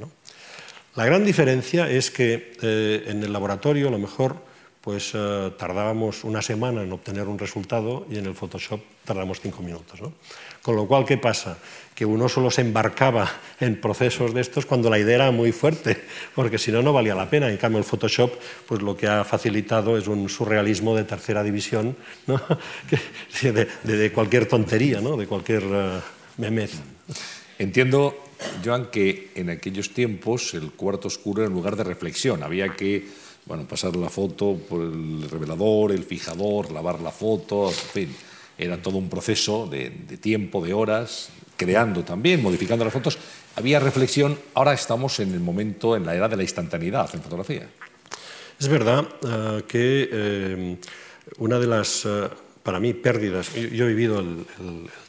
[0.94, 4.37] La gran diferencia es que eh, en el laboratorio a lo mejor
[4.81, 9.62] pues, eh, tardábamos una semana en obtener un resultado y en el Photoshop tardamos cinco
[9.62, 10.01] minutos.
[10.68, 11.57] Con lo cual, ¿qué pasa?
[11.94, 13.26] Que uno solo se embarcaba
[13.59, 15.96] en procesos de estos cuando la idea era muy fuerte,
[16.35, 17.48] porque si no, no valía la pena.
[17.48, 18.35] En cambio, el Photoshop
[18.66, 21.96] pues, lo que ha facilitado es un surrealismo de tercera división,
[23.83, 25.16] de, cualquier tontería, ¿no?
[25.16, 26.02] de cualquier uh,
[26.37, 26.72] memez.
[27.59, 28.24] Entiendo,
[28.62, 32.42] Joan, que en aquellos tiempos el cuarto oscuro era un lugar de reflexión.
[32.42, 33.07] Había que
[33.46, 38.16] bueno, pasar la foto por el revelador, el fijador, lavar la foto, en fin
[38.59, 39.90] era todo un proceso de,
[40.21, 43.18] tiempo, de horas, creando también, modificando las fotos.
[43.57, 47.68] Había reflexión, ahora estamos en el momento, en la era de la instantaneidad en fotografía.
[48.59, 50.77] Es verdad eh, que eh,
[51.38, 52.29] una de las, eh,
[52.62, 54.44] para mí, pérdidas, yo, he vivido el,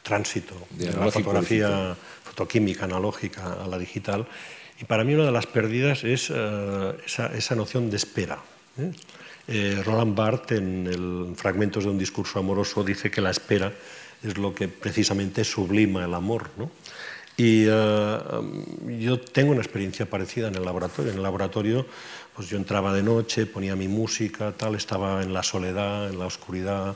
[0.02, 4.26] tránsito de la fotografía fotoquímica analógica a la digital,
[4.80, 8.38] y para mí una de las pérdidas es esa, esa, noción de espera.
[8.78, 8.92] Eh,
[9.84, 13.72] Roland Barthes, en Fragmentos de un discurso amoroso, dice que la espera
[14.22, 16.50] es lo que precisamente sublima el amor.
[17.36, 18.18] Y eh,
[19.00, 21.10] yo tengo una experiencia parecida en el laboratorio.
[21.10, 21.86] En el laboratorio
[22.34, 26.26] pues yo entraba de noche, ponía mi música, tal, estaba en la soledad, en la
[26.26, 26.94] oscuridad.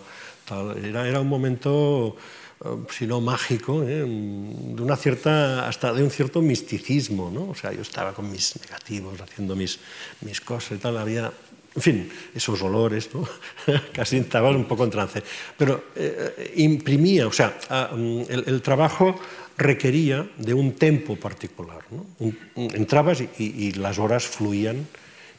[0.83, 2.17] Era, era un momento,
[2.64, 7.31] eh, si no mágico, de una cierta, hasta de un cierto misticismo.
[7.31, 7.51] ¿no?
[7.51, 9.79] O sea, yo estaba con mis negativos, haciendo mis,
[10.21, 10.99] mis cosas y tal.
[10.99, 11.33] Había
[11.77, 13.27] en fin, esos olores, ¿no?
[13.93, 15.23] casi estaba un poco en trance.
[15.59, 17.59] Pero eh, imprimía, o sea,
[17.93, 19.19] mm, el, trabajo
[19.57, 21.79] requería de un tempo particular.
[21.91, 22.07] ¿no?
[22.57, 24.87] entrabas y, las horas fluían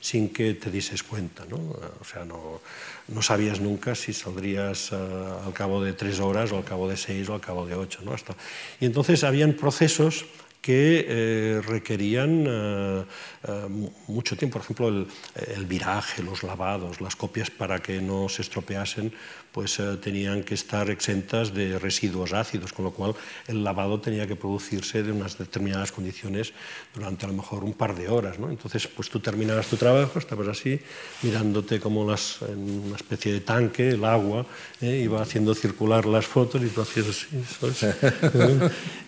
[0.02, 1.45] sin que te dices cuenta.
[1.50, 1.56] ¿no?
[1.56, 2.62] O sea, no,
[3.08, 6.98] no sabías nunca si saldrías eh, al cabo de tres horas o al cabo de
[6.98, 8.02] seis o al cabo de ocho.
[8.04, 8.13] ¿no?
[8.13, 8.36] Hasta...
[8.80, 10.26] Y entonces habían procesos
[10.65, 13.06] que eh, requerían eh,
[13.47, 13.67] eh,
[14.08, 14.58] mucho tiempo.
[14.58, 15.08] Por ejemplo, el,
[15.56, 19.13] el, viraje, los lavados, las copias para que no se estropeasen,
[19.56, 23.15] pues tenían que estar exentas de residuos ácidos, con lo cual
[23.48, 26.52] el lavado tenía que producirse de unas determinadas condiciones
[26.94, 28.38] durante a lo mejor un par de horas.
[28.38, 28.50] ¿no?
[28.50, 30.78] Entonces, pues tú terminabas tu trabajo, estabas así,
[31.22, 34.46] mirándote como las, en una especie de tanque, el agua,
[34.82, 37.28] iba haciendo circular las fotos y tú hacías así.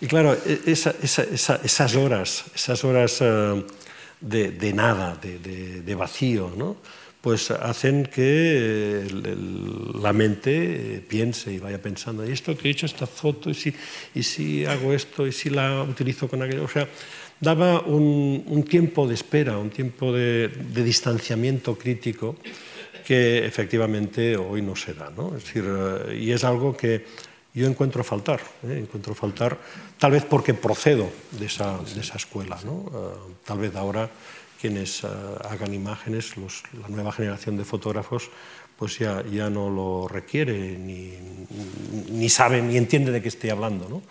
[0.00, 3.64] y claro, e, esa, esa, esa esas horas, esas horas eh,
[4.20, 6.76] de, nada, de, vacío, ¿no?
[7.28, 9.04] Pues hacen que
[10.00, 13.50] la mente piense y vaya pensando, ¿y esto que he hecho esta foto?
[13.50, 13.74] ¿Y si,
[14.14, 15.26] y si hago esto?
[15.26, 16.64] ¿Y si la utilizo con aquello?
[16.64, 16.88] O sea,
[17.38, 22.36] daba un, tiempo de espera, un tiempo de, distanciamiento crítico
[23.06, 25.10] que efectivamente hoy no se da.
[25.14, 25.36] ¿no?
[25.36, 27.04] Es decir, eh, y es algo que
[27.52, 28.78] yo encuentro faltar, ¿eh?
[28.78, 29.58] encuentro faltar,
[29.98, 32.86] tal vez porque procedo de esa, de esa escuela, ¿no?
[32.86, 34.08] Eh, tal vez ahora
[34.60, 35.08] quienes eh,
[35.48, 38.30] hagan imágenes, la nueva generación de fotógrafos,
[38.76, 41.14] pues ya, ya no lo requiere, ni,
[42.10, 43.88] ni sabe, ni entiende de qué estoy hablando.
[43.88, 44.02] ¿no?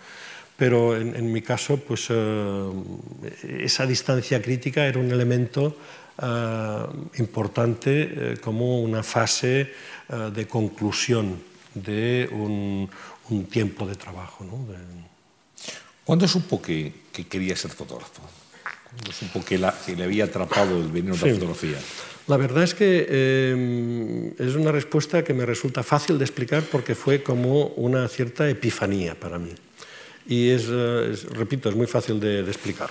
[0.56, 2.70] Pero en, en, mi caso, pues eh,
[3.60, 5.76] esa distancia crítica era un elemento
[6.20, 6.86] eh,
[7.18, 11.38] importante eh, como una fase eh, de conclusión
[11.74, 12.90] de un,
[13.48, 14.44] tiempo de trabajo.
[16.02, 18.22] ¿Cuándo supo que, que, quería ser fotógrafo?
[18.98, 21.78] ¿Cuándo supo que, la, que le había atrapado el veneno de la fotografía?
[22.26, 26.94] La verdad es que eh, es una respuesta que me resulta fácil de explicar porque
[26.94, 29.52] fue como una cierta epifanía para mí.
[30.26, 32.90] Y es, eh, es repito, es muy fácil de, de explicar.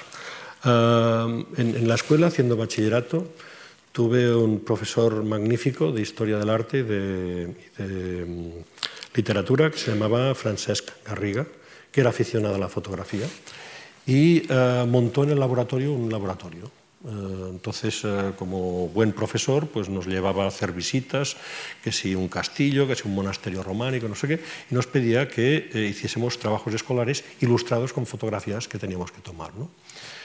[0.63, 3.27] Uh, en, en, la escuela, haciendo bachillerato,
[3.91, 8.51] tuve un profesor magnífico de historia del arte y de, de um,
[9.13, 11.45] literatura que se llamaba Francesc Garriga,
[11.91, 13.27] que era aficionado a la fotografía,
[14.07, 16.71] y uh, montó en el laboratorio un laboratorio
[17.05, 21.37] Eh, entonces, eh, como buen profesor, pues nos llevaba a hacer visitas,
[21.83, 24.39] que si un castillo, que si un monasterio románico, no sé qué,
[24.69, 29.53] y nos pedía que eh, hiciésemos trabajos escolares ilustrados con fotografías que teníamos que tomar.
[29.55, 29.69] ¿no?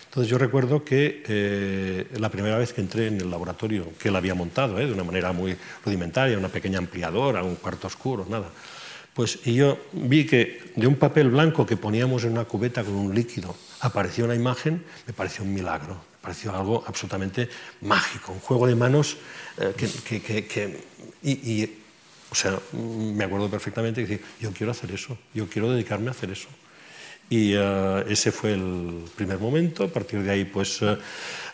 [0.06, 4.16] Entonces yo recuerdo que eh, la primera vez que entré en el laboratorio, que él
[4.16, 8.50] había montado, eh, de una manera muy rudimentaria, una pequeña ampliadora, un cuarto oscuro, nada,
[9.14, 12.94] pues y yo vi que de un papel blanco que poníamos en una cubeta con
[12.94, 17.50] un líquido apareció una imagen, me pareció un milagro pareció algo absolutamente
[17.82, 19.16] mágico, un juego de manos
[19.58, 20.84] eh, que, que, que,
[21.22, 21.64] y,
[22.30, 26.30] o sea, me acuerdo perfectamente que yo quiero hacer eso, yo quiero dedicarme a hacer
[26.30, 26.48] eso.
[27.32, 29.84] Y uh, ese fue el primer momento.
[29.84, 30.98] A partir de ahí, pues uh,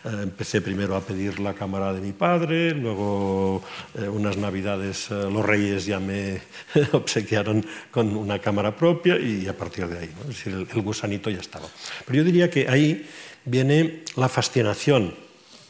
[0.03, 3.63] empecé primero a pedir la cámara de mi padre, luego
[3.95, 6.41] uh, unas navidades los reyes ya me
[6.91, 10.23] obsequiaron con una cámara propia y a partir de ahí, ¿no?
[10.23, 11.69] es decir, el, el gusanito ya estaba.
[12.05, 13.07] Pero yo diría que ahí
[13.45, 15.15] viene la fascinación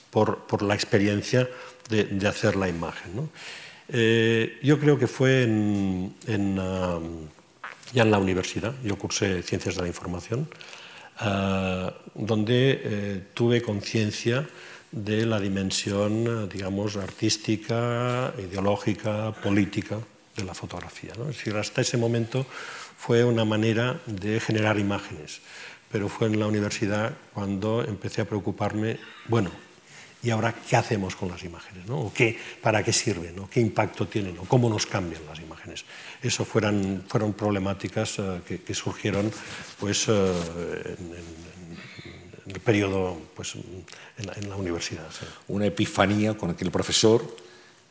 [0.10, 1.48] por, por la experiencia
[1.88, 3.16] de, de, hacer la imagen.
[3.16, 3.30] ¿no?
[3.90, 6.60] Eh, yo creo que fue en, en,
[7.94, 10.50] ya en la universidad, yo cursé Ciencias de la Información,
[11.22, 14.48] uh, donde eh, tuve conciencia
[14.92, 20.00] de la dimensión, digamos, artística, ideológica, política
[20.36, 21.14] de la fotografía.
[21.18, 21.30] ¿no?
[21.30, 22.46] Es decir, hasta ese momento
[22.98, 25.42] fue una manera de generar imágenes
[25.92, 29.52] pero fue en la universidad cuando empecé a preocuparme, bueno,
[30.22, 31.88] ¿y ahora qué hacemos con las imágenes?
[31.88, 32.00] ¿no?
[32.00, 33.36] ¿O qué, ¿Para qué sirven?
[33.36, 33.50] ¿no?
[33.50, 34.38] ¿Qué impacto tienen?
[34.38, 35.86] ¿O ¿Cómo nos cambian las imágenes?
[36.22, 39.32] Eso fueron, fueron problemáticas uh, que, que, surgieron
[39.80, 41.26] pues, uh, en, en,
[42.46, 45.08] en, el periodo pues, en, la, en la universidad.
[45.12, 45.26] ¿sí?
[45.48, 47.24] Una epifanía con aquel profesor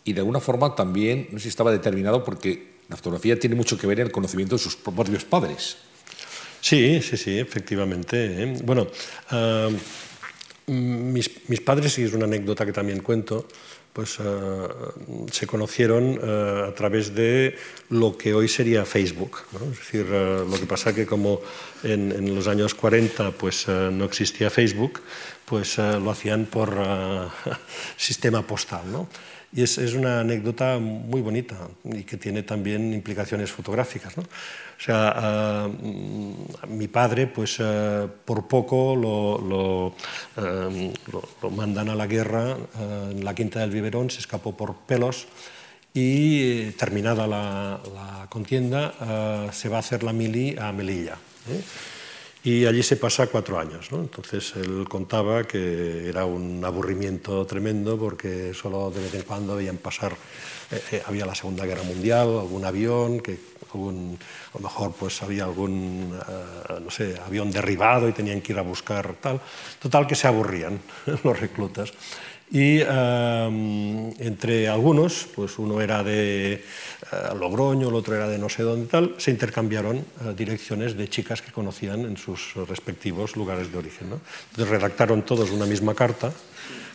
[0.05, 3.79] y de alguna forma también, no sé si estaba determinado porque la fotografía tiene mucho
[3.79, 5.77] que ver en el conocimiento de sus propios padres.
[6.61, 8.43] Sí, sí, sí, efectivamente.
[8.43, 8.59] ¿eh?
[8.65, 8.89] Bueno,
[9.33, 13.47] uh, mis, mis, padres, y es una anécdota que también cuento,
[13.93, 17.57] pues uh, se conocieron uh, a través de
[17.91, 19.43] lo que hoy sería Facebook.
[19.55, 21.41] Es decir, lo que pasa que como
[21.83, 25.01] en, en los años 40 pues, no existía Facebook,
[25.45, 26.77] pues lo hacían por
[27.97, 28.91] sistema postal.
[28.93, 29.09] ¿no?
[29.51, 34.15] Y es, es, una anécdota muy bonita y que tiene también implicaciones fotográficas.
[34.17, 34.23] ¿no?
[34.23, 41.89] O sea, uh, mi padre, pues uh, por poco lo, lo, uh, lo, lo, mandan
[41.89, 42.57] a la guerra
[43.11, 45.27] en la Quinta del Biberón, se escapó por pelos
[45.95, 51.17] y terminada la, la contienda se va a hacer la mili a Melilla.
[51.49, 51.63] ¿eh?
[52.45, 53.91] Y allí se pasa cuatro años.
[53.91, 53.99] ¿no?
[53.99, 59.79] Entonces él contaba que era un aburrimiento tremendo porque solo de vez en cuando veían
[59.79, 60.13] pasar,
[60.71, 63.39] eh, eh, había la Segunda Guerra Mundial, algún avión, que
[63.73, 64.19] algún,
[64.55, 68.59] a lo mejor pues había algún, uh, no sé, avión derribado y tenían que ir
[68.59, 69.41] a buscar tal.
[69.81, 70.81] Total que se aburrían
[71.25, 71.93] los reclutas.
[72.51, 76.65] Y um, entre algunos, pues uno era de
[77.13, 81.09] uh, Logroño, el otro era de no sé dónde tal, se intercambiaron uh, direcciones de
[81.09, 84.09] chicas que conocían en sus respectivos lugares de origen.
[84.11, 84.21] ¿no?
[84.51, 86.33] Entonces redactaron todos una misma carta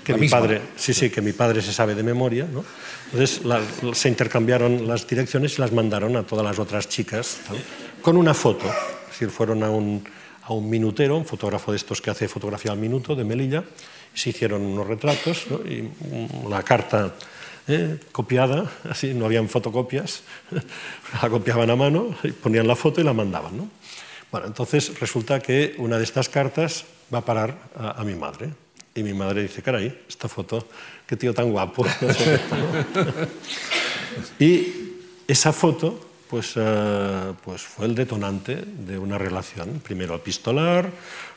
[0.03, 0.39] que la mi misma.
[0.39, 2.65] padre, sí, sí, que mi padre se sabe de memoria, ¿no?
[3.05, 3.61] Entonces la,
[3.93, 7.39] se intercambiaron las direcciones y las mandaron a todas las otras chicas
[8.01, 10.03] con una foto, es decir, fueron a un,
[10.43, 13.63] a un minutero, un fotógrafo de estos que hace fotografía al minuto de Melilla,
[14.13, 15.57] se hicieron unos retratos ¿no?
[15.57, 15.89] y
[16.49, 17.13] la carta
[17.67, 17.99] ¿eh?
[18.11, 20.23] copiada, así, no habían fotocopias,
[21.21, 23.57] la copiaban a mano, ponían la foto y la mandaban.
[23.57, 23.69] ¿no?
[24.31, 28.51] Bueno, entonces resulta que una de estas cartas va a parar a, a mi madre.
[28.95, 30.67] Y mi madre dice, caray, esta foto,
[31.07, 31.83] qué tío tan guapo.
[34.39, 34.67] y
[35.27, 40.89] esa foto pues, uh, pues fue el detonante de una relación, primero epistolar,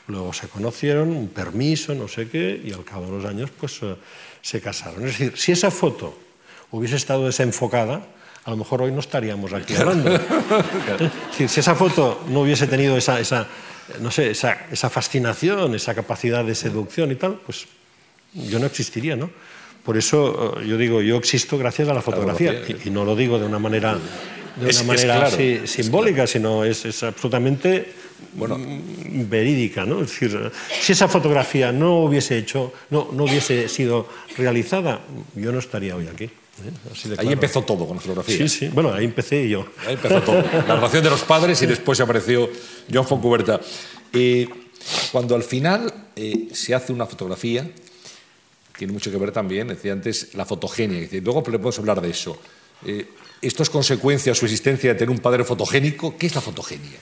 [0.07, 3.79] luego se conocieron, un permiso, no sé qué, y al cabo de los años pues,
[3.83, 3.95] uh,
[4.41, 5.05] se casaron.
[5.05, 6.17] Es decir, si esa foto
[6.71, 8.07] hubiese estado desenfocada,
[8.43, 10.15] a lo mejor hoy no estaríamos aquí hablando.
[10.95, 13.45] Es decir, si esa foto no hubiese tenido esa, esa
[14.01, 17.67] no sé, esa, esa, fascinación, esa capacidad de seducción y tal, pues
[18.33, 19.29] yo no existiría, ¿no?
[19.85, 23.15] Por eso eh, yo digo, yo existo gracias a la fotografía, y, y, no lo
[23.15, 23.99] digo de una manera,
[24.57, 27.91] de una Es- es manera claro, así, es simbólica, sino es, es absolutamente
[28.33, 28.57] Bueno.
[28.57, 30.01] mm, verídica, ¿no?
[30.01, 30.51] Es decir,
[30.81, 35.01] si esa fotografía no hubiese hecho, no, no hubiese sido realizada,
[35.35, 36.25] yo no estaría hoy aquí.
[36.25, 36.31] ¿eh?
[36.91, 37.31] Así de Ahí claro.
[37.33, 38.35] empezó todo con la fotografía.
[38.37, 38.67] Sí, sí.
[38.69, 39.65] Bueno, ahí empecé yo.
[39.85, 40.41] Ahí empezó todo.
[40.67, 42.49] La relación de los padres y después apareció
[42.91, 43.59] John Foncuberta.
[44.11, 44.47] Eh,
[45.11, 47.69] cuando al final eh, se hace una fotografía,
[48.77, 51.07] tiene mucho que ver también, decía antes, la fotogenia.
[51.23, 52.39] Luego podemos hablar de eso.
[52.85, 53.07] Eh,
[53.41, 56.17] ¿Esto es consecuencia, su existencia, de tener un padre fotogénico?
[56.17, 56.97] ¿Qué es la fotogenia?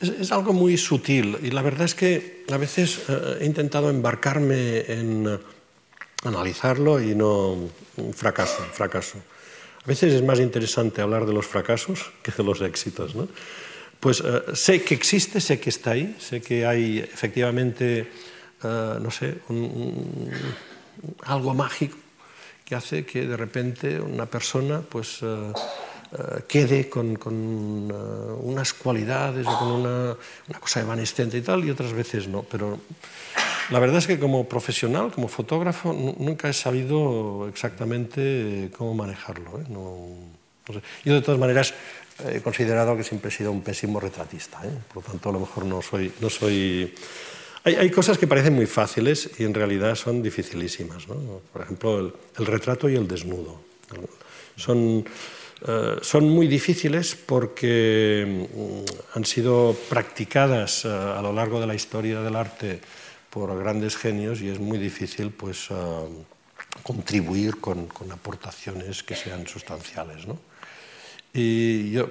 [0.00, 3.90] Es, es algo muy sutil y la verdad es que a veces eh, he intentado
[3.90, 5.38] embarcarme en eh,
[6.24, 7.56] analizarlo y no
[8.14, 9.18] fracaso, fracaso.
[9.84, 13.14] A veces es más interesante hablar de los fracasos que de los éxitos.
[13.14, 13.28] ¿no?
[13.98, 18.08] Pues eh, sé que existe, sé que está ahí, sé que hay efectivamente,
[18.62, 20.30] eh, no sé, un- un-
[21.24, 21.96] algo mágico
[22.70, 27.34] que hace que de repente una persona pues eh, eh, quede con, con,
[27.90, 30.14] eh, unas cualidades o con una,
[30.48, 32.44] una cosa evanescente y tal, y otras veces no.
[32.44, 32.78] Pero
[33.70, 39.58] la verdad es que como profesional, como fotógrafo, nu- nunca he sabido exactamente cómo manejarlo.
[39.68, 40.06] No,
[40.68, 40.80] no sé.
[41.04, 41.74] Yo de todas maneras
[42.32, 44.60] he considerado que siempre he sido un pésimo retratista,
[44.94, 46.12] por lo tanto a lo mejor no soy...
[46.20, 46.94] No soy
[47.64, 51.08] hay, cosas que parecen muy fáciles y en realidad son dificilísimas.
[51.08, 51.40] ¿no?
[51.52, 53.60] Por ejemplo, el, el retrato y el desnudo.
[54.56, 55.04] Son,
[55.66, 61.74] eh, son muy difíciles porque mm, han sido practicadas eh, a lo largo de la
[61.74, 62.80] historia del arte
[63.28, 65.74] por grandes genios y es muy difícil pues, eh,
[66.82, 70.26] contribuir con, con aportaciones que sean sustanciales.
[70.26, 70.38] ¿no?
[71.32, 72.10] Y yo,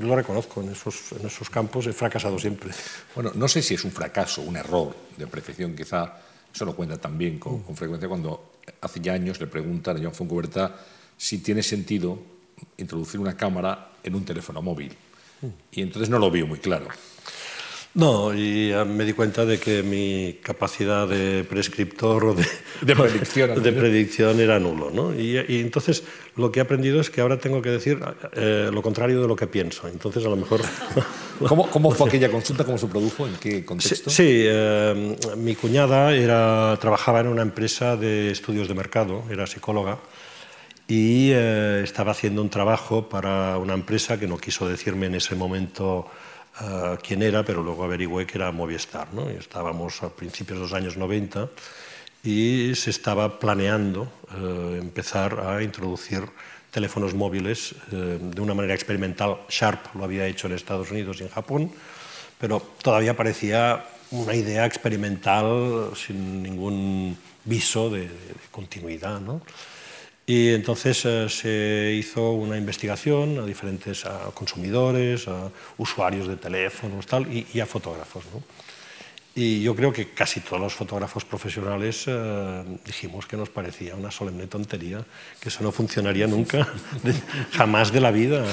[0.00, 2.70] lo reconozco, en esos, en esos campos he fracasado siempre.
[3.14, 6.16] Bueno, no sé si es un fracaso, un error de apreciación, quizá
[6.54, 10.14] eso lo cuenta también con, con frecuencia cuando hace ya años le preguntan a Joan
[10.14, 10.76] Foncuberta
[11.16, 12.18] si tiene sentido
[12.78, 14.96] introducir una cámara en un teléfono móvil.
[15.72, 16.86] Y entonces no lo vio muy claro.
[17.94, 22.46] No, y me di cuenta de que mi capacidad de prescriptor o de,
[22.80, 24.90] De predicción, de predicción era nulo.
[24.90, 25.14] ¿no?
[25.14, 26.02] Y, y entonces
[26.36, 27.98] lo que he aprendido es que ahora tengo que decir
[28.32, 29.88] eh, lo contrario de lo que pienso.
[29.88, 30.62] Entonces a lo mejor...
[31.46, 32.64] ¿Cómo, cómo fue aquella consulta?
[32.64, 33.26] ¿Cómo se produjo?
[33.26, 34.10] ¿En qué Sí, contexto?
[34.10, 39.98] sí, eh, mi cuñada era, trabajaba en una empresa de estudios de mercado, era psicóloga,
[40.88, 45.34] y eh, estaba haciendo un trabajo para una empresa que no quiso decirme en ese
[45.34, 46.06] momento
[47.02, 49.12] quién era, pero luego averigüé que era Movistar.
[49.12, 49.28] ¿no?
[49.28, 51.48] Estábamos a principios de los años 90
[52.24, 56.22] y se estaba planeando eh, empezar a introducir
[56.70, 59.38] teléfonos móviles eh, de una manera experimental.
[59.48, 61.70] Sharp lo había hecho en Estados Unidos y en Japón,
[62.38, 69.20] pero todavía parecía una idea experimental sin ningún viso de- de continuidad.
[69.20, 69.42] ¿no?
[70.24, 77.06] Y entonces eh, se hizo una investigación a diferentes a consumidores, a usuarios de teléfonos
[77.06, 78.24] tal, y, y a fotógrafos.
[78.32, 78.42] ¿no?
[79.34, 84.10] Y yo creo que casi todos los fotógrafos profesionales eh, dijimos que nos parecía una
[84.10, 85.02] solemne tontería,
[85.40, 86.68] que eso no funcionaría nunca,
[87.52, 88.44] jamás de la vida.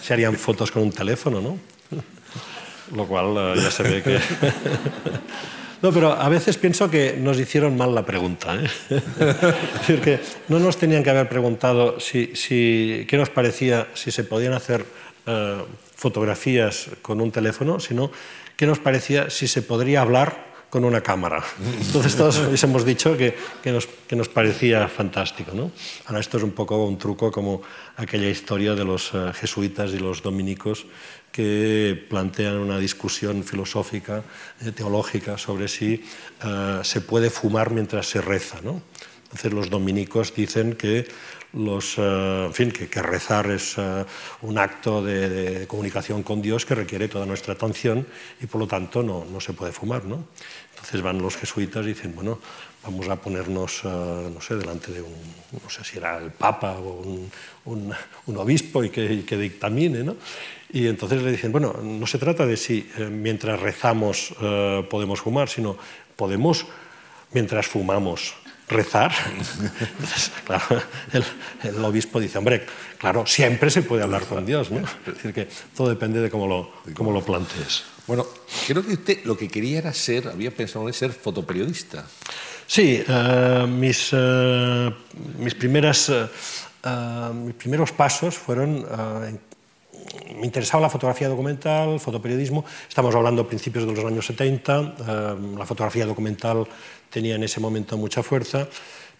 [0.00, 1.58] Se harían fotos con un teléfono, ¿no?
[2.96, 4.20] Lo cual eh, ya se ve que...
[5.80, 8.56] No, pero a veces pienso que nos hicieron mal la pregunta.
[8.56, 8.68] ¿eh?
[9.20, 14.10] Es decir, que no nos tenían que haber preguntado si, si, qué nos parecía si
[14.10, 14.84] se podían hacer
[15.26, 15.62] eh,
[15.94, 18.10] fotografías con un teléfono, sino
[18.56, 21.42] qué nos parecía si se podría hablar con una cámara.
[21.80, 25.52] Entonces todos hubiésemos dicho que, que, nos, que nos parecía fantástico.
[25.54, 25.72] ¿no?
[26.06, 27.62] Ahora esto es un poco un truco como
[27.96, 30.86] aquella historia de los eh, jesuitas y los dominicos
[31.32, 34.22] que plantean una discusión filosófica,
[34.64, 36.04] eh, teológica, sobre si
[36.44, 38.60] eh, se puede fumar mientras se reza.
[38.62, 38.82] ¿no?
[39.24, 41.06] Entonces los dominicos dicen que,
[41.52, 44.04] los, eh, en fin, que, rezar es eh,
[44.42, 48.06] un acto de, de comunicación con Dios que requiere toda nuestra atención
[48.40, 50.04] y por lo tanto no, no se puede fumar.
[50.04, 50.24] ¿no?
[50.74, 52.38] Entonces van los jesuitas y dicen, bueno,
[52.84, 55.14] vamos a ponernos, eh, no sé, delante de un,
[55.62, 57.02] no sé si era el Papa o
[57.64, 57.92] un,
[58.26, 60.16] un, obispo y que, que dictamine, ¿no?
[60.70, 64.34] Y entonces le dicen, bueno, no se trata de si mientras rezamos
[64.90, 65.78] podemos fumar, sino
[66.14, 66.66] podemos,
[67.32, 68.34] mientras fumamos,
[68.68, 69.12] rezar.
[69.30, 71.24] Entonces, claro, el,
[71.62, 72.66] el obispo dice, hombre,
[72.98, 74.80] claro, siempre se puede hablar con Dios, ¿no?
[75.06, 77.84] Es decir, que todo depende de cómo lo, cómo lo plantees.
[78.06, 78.26] Bueno,
[78.66, 82.04] creo que usted lo que quería era ser, había pensado en ser fotoperiodista.
[82.66, 84.94] Sí, eh, mis, eh,
[85.38, 88.86] mis primeras eh, mis primeros pasos fueron...
[90.34, 92.64] Me interesaba la fotografía documental, fotoperiodismo.
[92.88, 94.80] Estamos hablando a principios de los años 70.
[94.80, 96.66] Eh, la fotografía documental
[97.10, 98.68] tenía en ese momento mucha fuerza.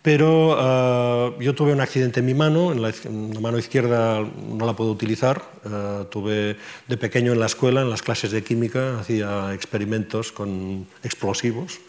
[0.01, 4.21] Pero uh, yo tuve un accidente en mi mano, en la, en la mano izquierda
[4.21, 5.43] no la puedo utilizar.
[5.65, 10.87] Uh, tuve de pequeño en la escuela, en las clases de química, hacía experimentos con
[11.03, 11.81] explosivos.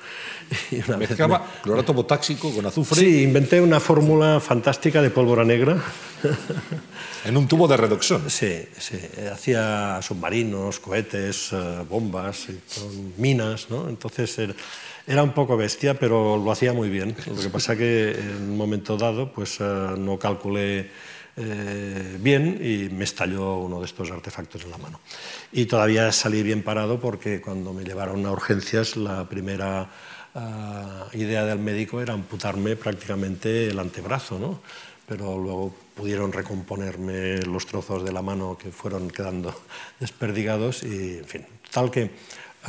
[0.72, 1.62] Y una Mezclaba me...
[1.62, 3.00] clorato potáxico con azufre.
[3.00, 5.78] Sí, inventé una fórmula fantástica de pólvora negra.
[7.26, 8.28] en un tubo de reducción.
[8.32, 8.98] Sí, sí.
[9.32, 12.48] Hacía submarinos, cohetes, uh, bombas,
[13.18, 13.88] minas, ¿no?
[13.88, 14.40] Entonces...
[15.10, 17.16] Era, un poco bestia, pero lo hacía muy bien.
[17.26, 20.92] Lo que pasa que en un momento dado pues, uh, no calculé
[21.36, 25.00] eh, bien y me estalló uno de estos artefactos en la mano.
[25.52, 29.90] Y todavía salí bien parado porque cuando me llevaron a urgencias la primera
[30.36, 34.62] uh, idea del médico era amputarme prácticamente el antebrazo, ¿no?
[35.10, 39.60] pero luego pudieron recomponerme los trozos de la mano que fueron quedando
[40.00, 42.12] desperdigados y, en fin, tal que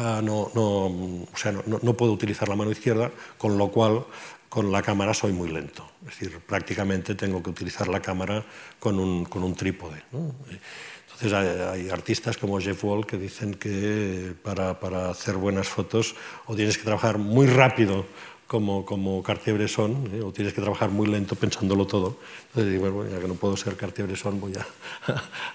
[0.01, 0.86] uh, no, no,
[1.32, 4.05] o sea, no, no, puedo utilizar la mano izquierda, con lo cual
[4.48, 5.88] con la cámara soy muy lento.
[6.03, 8.44] Es decir, prácticamente tengo que utilizar la cámara
[8.78, 10.03] con un, con un trípode.
[10.12, 16.16] Entonces hay, hay, artistas como Jeff Wall que dicen que para, para hacer buenas fotos
[16.46, 18.07] o tienes que trabajar muy rápido
[18.51, 20.22] como, como Cartier-Bresson, ¿eh?
[20.22, 22.16] o tienes que trabajar muy lento pensándolo todo.
[22.48, 24.66] Entonces digo, bueno, ya que no puedo ser Cartier-Bresson, voy a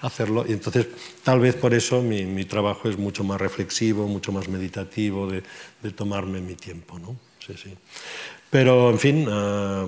[0.00, 0.46] hacerlo.
[0.48, 0.86] Y entonces,
[1.22, 5.42] tal vez por eso mi, mi, trabajo es mucho más reflexivo, mucho más meditativo, de,
[5.82, 6.98] de tomarme mi tiempo.
[6.98, 7.16] ¿no?
[7.46, 7.74] Sí, sí.
[8.48, 9.86] Pero, en fin, uh,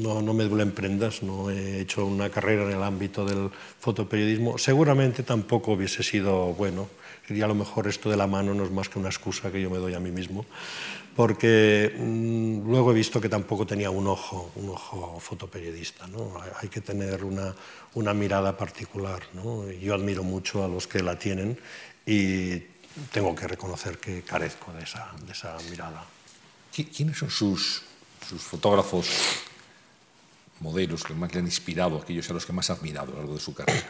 [0.00, 3.48] no, no me duelen prendas, no he hecho una carrera en el ámbito del
[3.78, 4.58] fotoperiodismo.
[4.58, 6.88] Seguramente tampoco hubiese sido bueno.
[7.28, 9.62] Y a lo mejor esto de la mano no es más que una excusa que
[9.62, 10.44] yo me doy a mí mismo
[11.14, 16.06] porque mmm, luego he visto que tampoco tenía un ojo, un ojo fotoperiodista.
[16.06, 16.34] ¿no?
[16.60, 17.54] Hay que tener una,
[17.94, 19.22] una mirada particular.
[19.34, 19.70] ¿no?
[19.70, 21.58] Yo admiro mucho a los que la tienen
[22.06, 22.58] y
[23.12, 26.04] tengo que reconocer que carezco de esa, de esa mirada.
[26.74, 27.82] ¿Quiénes son sus,
[28.26, 29.06] sus fotógrafos
[30.60, 33.18] modelos que más le han inspirado, aquellos a los que más ha admirado a lo
[33.18, 33.86] largo de su carrera?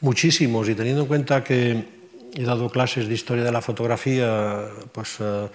[0.00, 2.02] Muchísimos, y teniendo en cuenta que
[2.34, 5.18] he dado clases de historia de la fotografía, pues...
[5.18, 5.48] Uh,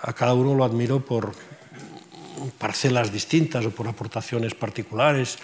[0.00, 1.32] a cada uno lo admiro por
[2.58, 5.38] parcelas distintas o por aportaciones particulares.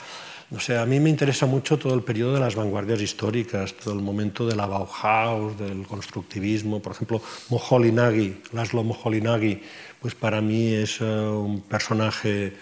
[0.51, 3.92] No sé, a mí me interesa mucho todo el periodo de las vanguardias históricas, todo
[3.92, 6.80] el momento de la Bauhaus, del constructivismo.
[6.80, 7.20] Por ejemplo,
[7.51, 9.61] Moholy-Nagy, Laszlo Moholy-Nagy,
[10.01, 12.55] pues para mí es uh, un personaje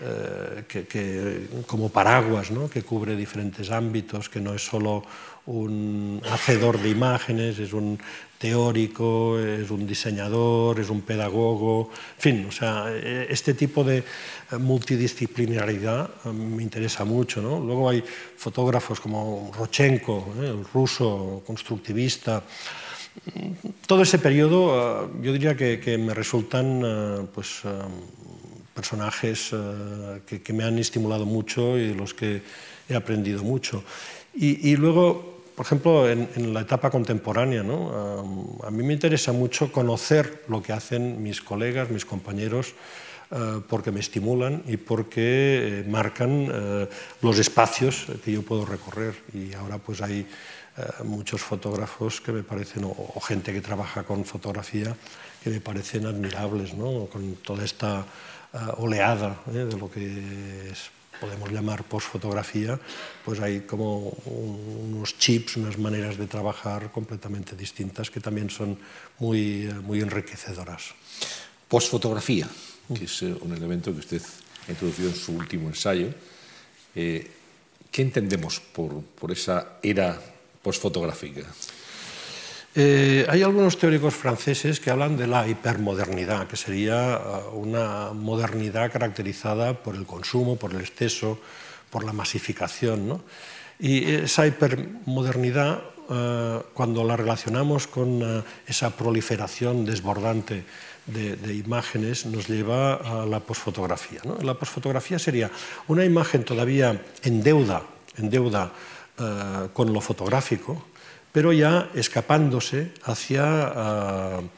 [0.00, 2.70] uh, que, que, como paraguas, ¿no?
[2.70, 5.04] que cubre diferentes ámbitos, que no es solo
[5.44, 7.98] un hacedor de imágenes, es un
[8.44, 14.04] teórico, es un diseñador, es un pedagogo, en fin, o sea, este tipo de
[14.58, 17.40] multidisciplinaridad eh, me interesa mucho.
[17.40, 17.58] ¿no?
[17.58, 18.04] Luego hay
[18.36, 20.48] fotógrafos como Rochenko, ¿eh?
[20.48, 22.42] el ruso constructivista.
[23.86, 27.62] Todo ese periodo eh, yo diría que, que me resultan pues,
[28.74, 29.52] personajes
[30.26, 32.42] que, que, me han estimulado mucho y de los que
[32.90, 33.82] he aprendido mucho.
[34.34, 38.60] Y, y luego por ejemplo, en, la etapa contemporánea, ¿no?
[38.64, 42.74] A mí me interesa mucho conocer lo que hacen mis colegas, mis compañeros,
[43.30, 46.88] uh, porque me estimulan y porque eh, marcan uh,
[47.22, 49.14] los espacios que yo puedo recorrer.
[49.32, 50.26] Y ahora pues hay
[51.04, 54.96] muchos fotógrafos que me parecen, o, gente que trabaja con fotografía,
[55.44, 57.06] que me parecen admirables, ¿no?
[57.06, 58.04] con toda esta
[58.78, 59.66] oleada ¿eh?
[59.70, 60.90] de lo que es
[61.20, 62.78] podemos llamar posfotografía,
[63.24, 68.78] pues hay como unos chips, unas maneras de trabajar completamente distintas que también son
[69.18, 70.94] muy, muy enriquecedoras.
[71.68, 72.48] Posfotografía,
[72.94, 74.22] que es eh, un elemento que usted
[74.68, 76.08] ha introducido en su último ensayo.
[76.94, 77.30] Eh,
[77.90, 80.20] ¿Qué entendemos por, por esa era
[80.62, 81.46] posfotográfica?
[82.76, 88.90] Eh, hay algunos teóricos franceses que hablan de la hipermodernidad, que sería uh, una modernidad
[88.90, 91.38] caracterizada por el consumo, por el exceso,
[91.88, 93.06] por la masificación.
[93.06, 93.20] ¿no?
[93.78, 100.64] Y esa hipermodernidad, uh, cuando la relacionamos con uh, esa proliferación desbordante
[101.06, 104.18] de, de, imágenes, nos lleva a la posfotografía.
[104.24, 104.36] ¿no?
[104.42, 105.48] La posfotografía sería
[105.86, 107.82] una imagen todavía en deuda,
[108.18, 108.72] en deuda
[109.72, 110.86] con lo fotográfico,
[111.34, 114.48] pero ya escapándose hacia uh,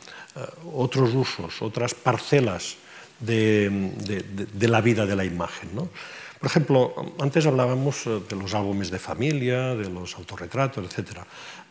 [0.76, 2.76] otros usos, otras parcelas
[3.18, 3.72] de,
[4.04, 5.70] de, de, la vida de la imagen.
[5.72, 5.88] ¿no?
[6.38, 11.16] Por ejemplo, antes hablábamos eh, de los álbumes de familia, de los autorretratos, etc.
[11.16, 11.22] Uh,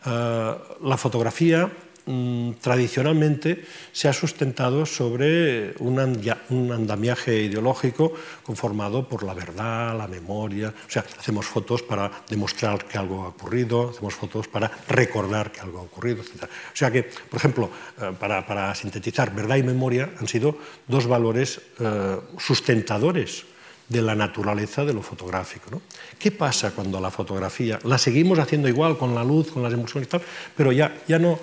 [0.06, 1.70] ah, la fotografía
[2.06, 10.68] mm, tradicionalmente se ha sustentado sobre un, andamiaje ideológico conformado por la verdad, la memoria.
[10.68, 15.60] O sea, hacemos fotos para demostrar que algo ha ocurrido, hacemos fotos para recordar que
[15.60, 16.44] algo ha ocurrido, etc.
[16.44, 21.60] O sea que, por ejemplo, eh, para, sintetizar, verdad y memoria han sido dos valores
[21.78, 23.44] eh, sustentadores
[23.88, 25.80] de la naturaleza de lo fotográfico.
[26.18, 30.08] ¿Qué pasa cuando la fotografía la seguimos haciendo igual con la luz, con las emulsiones
[30.08, 30.22] y tal,
[30.56, 31.38] pero ya, ya, no,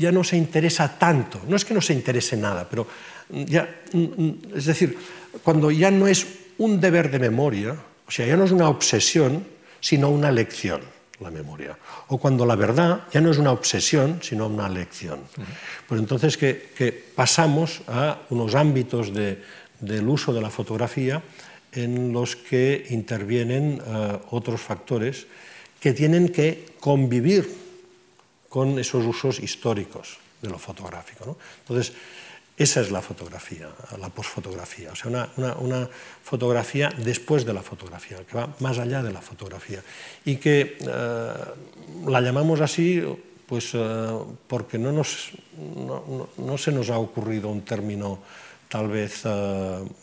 [0.00, 1.42] ya no se interesa tanto?
[1.46, 2.86] No es que no se interese nada, pero
[3.28, 3.68] ya,
[4.54, 4.96] es decir,
[5.44, 6.26] cuando ya no es
[6.58, 7.76] un deber de memoria,
[8.08, 9.44] o sea, ya no es una obsesión,
[9.80, 10.80] sino una lección
[11.20, 11.76] la memoria.
[12.08, 15.20] O cuando la verdad ya no es una obsesión, sino una lección.
[15.86, 19.36] Pues entonces que, que, pasamos a unos ámbitos de,
[19.80, 21.22] del uso de la fotografía
[21.72, 25.26] en los que intervienen eh, otros factores
[25.78, 27.48] que tienen que convivir
[28.50, 31.38] con esos usos históricos de lo fotográfico.
[31.62, 31.94] Entonces,
[32.58, 35.88] esa es la fotografía, la posfotografía, o sea, una, una,
[36.22, 39.80] fotografía después de la fotografía, que va más allá de la fotografía.
[40.26, 41.32] Y que eh,
[42.06, 43.00] la llamamos así
[43.46, 43.78] pues, eh,
[44.46, 48.18] porque no, nos, no, no, se nos ha ocurrido un término
[48.68, 49.24] tal vez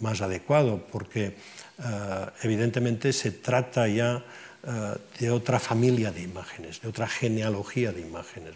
[0.02, 1.36] más adecuado, porque
[1.78, 4.22] eh, evidentemente se trata ya eh,
[5.20, 8.56] de otra familia de imágenes, de otra genealogía de imágenes.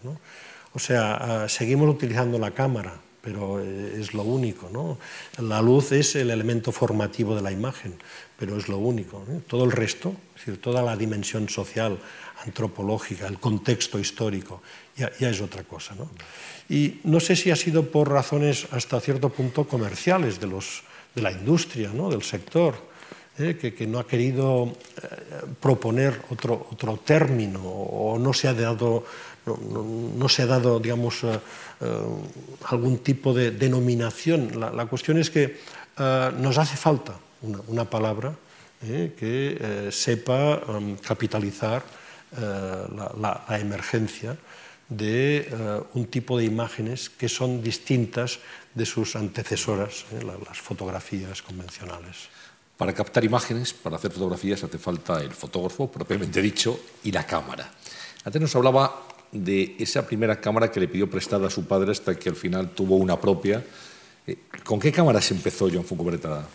[0.74, 4.70] O sea, eh, seguimos utilizando la cámara, pero es lo único.
[4.72, 4.98] ¿no?
[5.38, 7.96] La luz es el elemento formativo de la imagen,
[8.38, 9.24] pero es lo único.
[9.48, 12.00] Todo el resto, es decir, toda la dimensión social,
[12.44, 14.62] antropológica, el contexto histórico,
[14.96, 15.94] ya, ya es otra cosa.
[15.96, 16.10] ¿no?
[16.70, 20.84] Y no sé si ha sido por razones hasta cierto punto comerciales de, los,
[21.14, 22.10] de la industria, ¿no?
[22.10, 22.91] del sector,
[23.40, 25.08] eh, que, que no ha querido eh,
[25.60, 29.06] proponer otro, otro término o no se ha dado,
[29.46, 29.84] no, no,
[30.18, 31.40] no se ha dado digamos, eh,
[31.80, 32.02] eh
[32.66, 34.60] algún tipo de denominación.
[34.60, 35.58] La, la cuestión es que
[35.98, 38.36] eh, nos hace falta una, una palabra
[38.84, 39.14] ¿eh?
[39.18, 41.84] que sepa um, capitalizar
[42.32, 44.38] la, la, la, emergencia
[44.88, 45.48] de
[45.94, 48.40] un tipo de imágenes que son distintas
[48.74, 50.06] de sus antecesoras,
[50.48, 52.32] las fotografías convencionales.
[52.82, 57.72] Para captar imágenes, para hacer fotografías, hace falta el fotógrafo, propiamente dicho, y la cámara.
[58.24, 62.18] Antes nos hablaba de esa primera cámara que le pidió prestada a su padre hasta
[62.18, 63.64] que al final tuvo una propia.
[64.26, 66.48] Eh, ¿Con qué cámara se empezó John Foucault a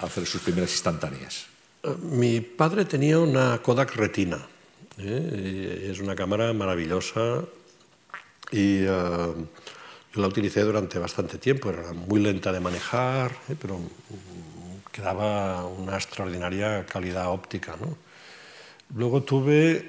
[0.00, 1.46] hacer sus primeras instantáneas?
[1.82, 4.38] Eh, mi padre tenía una Kodak Retina.
[4.98, 5.88] ¿eh?
[5.90, 7.42] Es una cámara maravillosa
[8.52, 9.34] y yo
[10.12, 11.70] la utilicé durante bastante tiempo.
[11.70, 13.80] Era muy lenta de manejar, pero
[14.92, 17.76] que daba una extraordinaria calidad óptica.
[17.80, 17.96] ¿no?
[18.94, 19.86] Luego tuve, eh,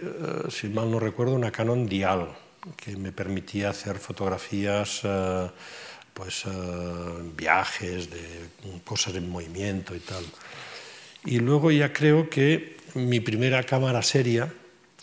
[0.49, 2.30] si mal no recuerdo, una Canon Dial,
[2.76, 5.49] que me permitía hacer fotografías eh,
[6.14, 6.49] pues, eh,
[7.36, 8.22] viajes, de
[8.86, 10.24] cosas en movimiento y tal.
[11.26, 14.52] Y luego ya creo que mi primera cámara seria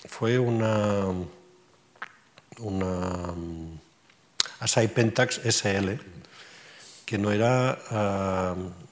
[0.07, 1.07] fue una,
[2.59, 3.79] una mm,
[4.61, 5.99] Asai Pentax SL,
[7.05, 7.79] que no era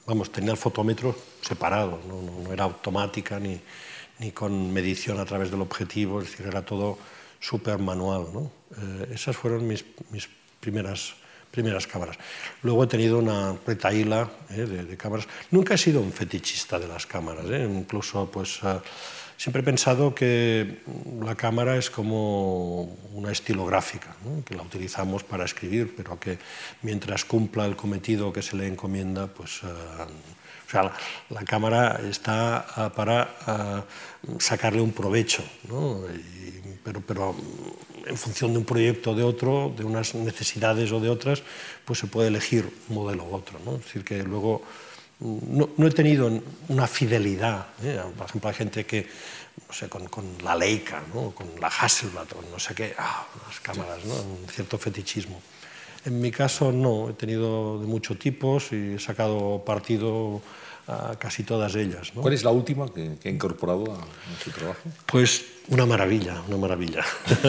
[0.07, 3.59] vamos, tenía el fotómetro separado, no, era automática ni,
[4.19, 6.97] ni, con medición a través del objetivo, es decir, era todo
[7.39, 8.27] súper manual.
[8.33, 8.51] ¿no?
[8.71, 10.29] Eh, esas fueron mis, mis,
[10.61, 11.13] primeras,
[11.51, 12.17] primeras cámaras.
[12.63, 15.27] Luego he tenido una retaíla eh, de, cámaras.
[15.51, 17.69] Nunca he sido un fetichista de las cámaras, ¿eh?
[17.69, 18.61] incluso pues...
[19.37, 20.79] Siempre he pensado que
[21.21, 26.39] la cámara es como una estilográfica, que la utilizamos para escribir, pero que
[26.81, 29.61] mientras cumpla el cometido que se le encomienda, pues...
[29.63, 29.67] Eh,
[30.67, 30.91] o sea,
[31.29, 33.85] la, cámara está ah, para ah,
[34.37, 35.41] sacarle un provecho,
[36.83, 37.35] pero, pero
[38.05, 41.41] en función de un proyecto o de otro, de unas necesidades o de otras,
[41.85, 43.59] pues se puede elegir un modelo u otro.
[43.63, 43.77] ¿no?
[43.77, 44.61] Decir, que luego
[45.19, 46.29] no, he tenido
[46.67, 47.67] una fidelidad.
[47.83, 47.99] ¿eh?
[48.15, 49.07] Por ejemplo, hay gente que,
[49.67, 50.07] no sé, con,
[50.43, 51.31] la Leica, ¿no?
[51.31, 54.13] con la Hasselblad, no sé qué, ah, las cámaras, ¿no?
[54.13, 55.41] un cierto fetichismo.
[56.05, 60.41] En mi caso no, he tenido de muchos tipos y he sacado partido
[60.87, 62.11] a casi todas ellas.
[62.13, 64.05] ¿Cuál es la última que, ha incorporado a,
[64.41, 64.79] su trabajo?
[65.05, 67.03] Pues una maravilla, una maravilla.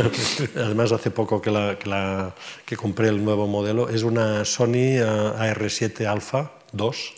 [0.57, 6.51] Además, hace poco que, la, que, compré el nuevo modelo, es una Sony AR7 Alpha
[6.73, 7.18] 2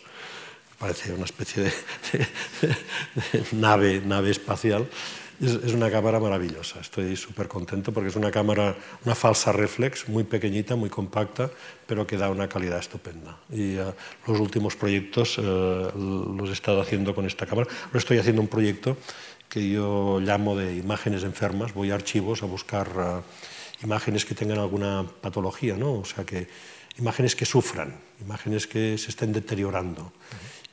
[0.81, 1.71] parece una especie de,
[3.51, 4.89] nave, nave espacial.
[5.39, 8.75] Es, una cámara maravillosa, estoy súper contento porque es una cámara,
[9.05, 11.49] una falsa reflex, muy pequeñita, muy compacta,
[11.85, 13.37] pero que da una calidad estupenda.
[13.49, 13.93] Y uh,
[14.27, 17.69] los últimos proyectos uh, los he estado haciendo con esta cámara.
[17.85, 18.97] Ahora estoy haciendo un proyecto
[19.49, 24.59] que yo llamo de imágenes enfermas, voy a archivos a buscar uh, imágenes que tengan
[24.59, 25.93] alguna patología, ¿no?
[25.93, 26.47] o sea, que
[26.97, 30.11] imágenes que sufran, imágenes que se estén deteriorando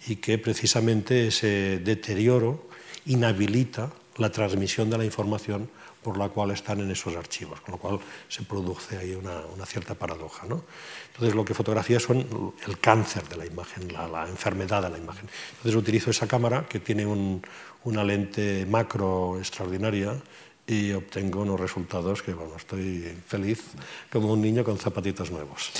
[0.09, 2.69] y que precisamente ese deterioro
[3.07, 5.71] inhabilita la transmisión de la información
[6.03, 9.95] por la cual están en esos archivos, con lo cual se produce ahí una, cierta
[9.95, 10.47] paradoja.
[10.47, 10.63] ¿no?
[11.13, 15.29] Entonces lo que fotografía son el cáncer de la imagen, la, enfermedad de la imagen.
[15.51, 20.17] Entonces utilizo esa cámara que tiene una lente macro extraordinaria
[20.67, 23.65] y obtengo unos resultados que, bueno, estoy feliz
[24.13, 25.71] como un niño con zapatitos nuevos.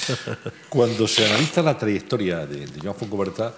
[0.69, 3.55] Cuando se analiza la trayectoria de, de Joan Foncoberta,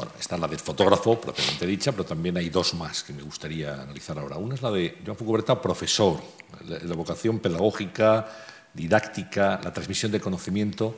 [0.00, 3.82] bueno, está la del fotógrafo, propiamente dicha, pero también hay dos más que me gustaría
[3.82, 4.38] analizar ahora.
[4.38, 6.18] Una es la de Joan Fucuberta, profesor,
[6.66, 8.26] la, vocación pedagógica,
[8.72, 10.96] didáctica, la transmisión de conocimiento.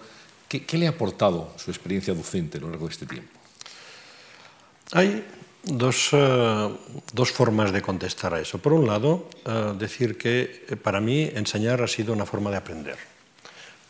[0.48, 3.32] ¿Qué, le ha aportado su experiencia docente a lo largo de este tiempo?
[4.92, 5.26] Hay
[5.64, 6.68] dos, eh,
[7.12, 8.58] dos formas de contestar a eso.
[8.58, 12.56] Por un lado, eh, decir que eh, para mí enseñar ha sido una forma de
[12.58, 13.11] aprender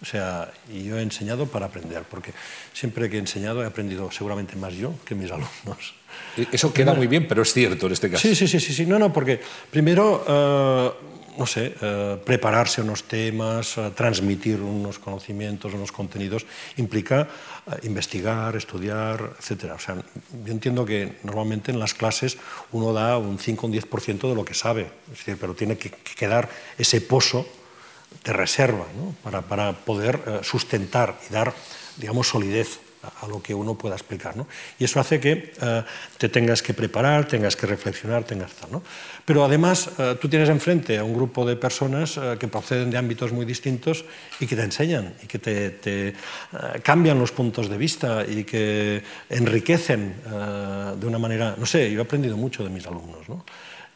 [0.02, 2.32] o sea, y yo he enseñado para aprender, porque
[2.74, 5.94] siempre que he enseñado he aprendido seguramente más yo que mis alumnos.
[6.36, 8.26] E, eso queda muy bien, pero es cierto en este caso.
[8.26, 8.84] Sí, sí, sí, sí, sí.
[8.84, 9.40] no, no, porque
[9.70, 10.90] primero, eh,
[11.38, 16.46] no sé, eh, prepararse unos temas, eh, transmitir unos conocimientos, unos contenidos,
[16.76, 17.28] implica
[17.84, 19.70] investigar, estudiar, etc.
[19.70, 22.38] O sea, yo entiendo que normalmente en las clases
[22.72, 25.78] uno da un 5 o un 10% de lo que sabe, es decir, pero tiene
[25.78, 27.46] que quedar ese pozo
[28.24, 29.14] de reserva ¿no?
[29.22, 31.52] para, para, poder eh, sustentar y dar,
[31.96, 34.36] digamos, solidez a, lo que uno pueda explicar.
[34.36, 34.46] ¿no?
[34.78, 35.82] Y eso hace que eh,
[36.18, 38.70] te tengas que preparar, tengas que reflexionar, tengas tal.
[38.70, 38.82] ¿no?
[39.24, 43.32] Pero además eh, tú tienes enfrente a un grupo de personas que proceden de ámbitos
[43.32, 44.04] muy distintos
[44.38, 46.14] y que te enseñan y que te, te
[46.82, 50.14] cambian los puntos de vista y que enriquecen
[50.98, 53.28] de una manera, no sé, yo he aprendido mucho de mis alumnos.
[53.28, 53.44] ¿no?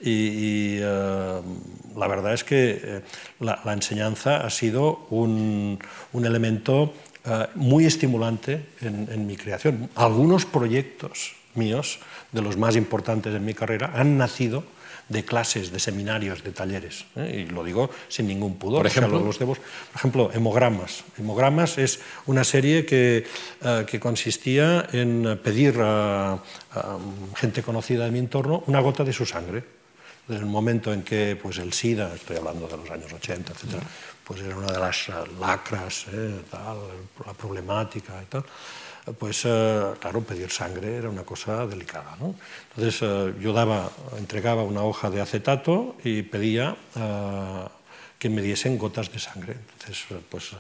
[0.01, 1.41] Y, eh,
[1.97, 3.03] la verdad es que eh,
[3.41, 5.79] la, enseñanza ha sido un,
[6.13, 6.93] elemento
[7.25, 9.89] eh, muy estimulante en, mi creación.
[9.95, 11.99] Algunos proyectos míos,
[12.33, 14.65] de los más importantes en mi carrera, han nacido
[15.09, 17.07] de clases, de seminarios, de talleres.
[17.17, 18.81] Y lo digo sin ningún pudor.
[18.81, 19.57] Por ejemplo, los por
[19.95, 21.05] ejemplo Hemogramas.
[21.17, 23.25] Hemogramas es una serie que,
[23.87, 26.43] que consistía en pedir a,
[27.37, 29.76] gente conocida de mi entorno una gota de su sangre
[30.27, 33.83] desde el momento en que pues, el SIDA, estoy hablando de los años 80, etc.,
[34.25, 35.09] pues era una de las
[35.39, 38.45] lacras, eh, la problemática y tal,
[39.17, 42.17] pues eh, claro, pedir sangre era una cosa delicada.
[42.19, 42.35] ¿no?
[42.71, 46.77] Entonces eh, yo daba, entregaba una hoja de acetato y pedía
[48.19, 49.57] que me diesen gotas de sangre.
[49.79, 50.51] Entonces, pues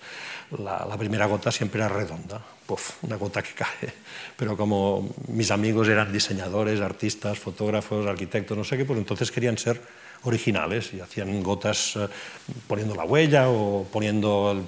[0.58, 3.92] la, primera gota siempre era redonda, Puff, una gota que cae.
[4.36, 9.56] Pero como mis amigos eran diseñadores, artistas, fotógrafos, arquitectos, no sé qué, pues entonces querían
[9.56, 9.80] ser
[10.24, 12.08] originales y hacían gotas eh,
[12.66, 14.66] poniendo la huella o poniendo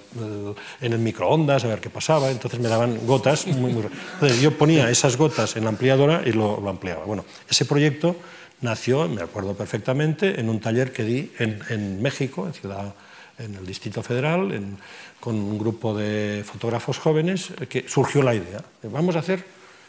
[0.80, 2.30] en el microondas a ver qué pasaba.
[2.30, 3.84] Entonces me daban gotas muy, muy...
[4.14, 7.04] Entonces yo ponía esas gotas en la ampliadora y lo, lo ampliaba.
[7.04, 8.16] Bueno, ese proyecto
[8.60, 12.94] nació, me acuerdo perfectamente, en un taller que di en, en México, en Ciudad
[13.38, 14.76] en el Distrito Federal,
[15.20, 18.62] con un grupo de fotógrafos jóvenes, que surgió la idea.
[18.84, 19.44] Vamos a hacer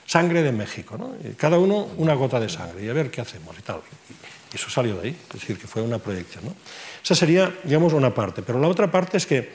[0.05, 1.13] sangre de México, ¿no?
[1.37, 3.81] cada uno una gota de sangre y a ver qué hacemos y tal.
[4.51, 6.45] Y eso salió de ahí, es decir, que fue una proyección.
[6.45, 6.55] ¿no?
[7.03, 8.41] Esa sería, digamos, una parte.
[8.41, 9.51] Pero la otra parte es que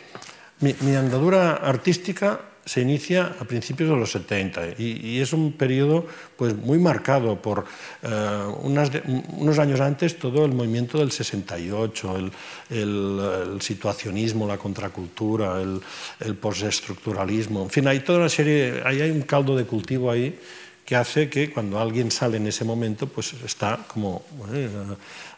[0.61, 6.07] mi, mi andadura artística se inicia a principios de los 70 y, es un periodo
[6.37, 7.65] pues, muy marcado por
[8.03, 12.33] eh, unos años antes todo el movimiento del 68, el,
[12.71, 15.81] el, situacionismo, la contracultura, el,
[16.21, 20.39] el postestructuralismo, en fin, hay toda una serie, hay un caldo de cultivo ahí
[20.85, 24.22] que hace que cuando alguien sale en ese momento, pues está como
[24.53, 24.68] eh,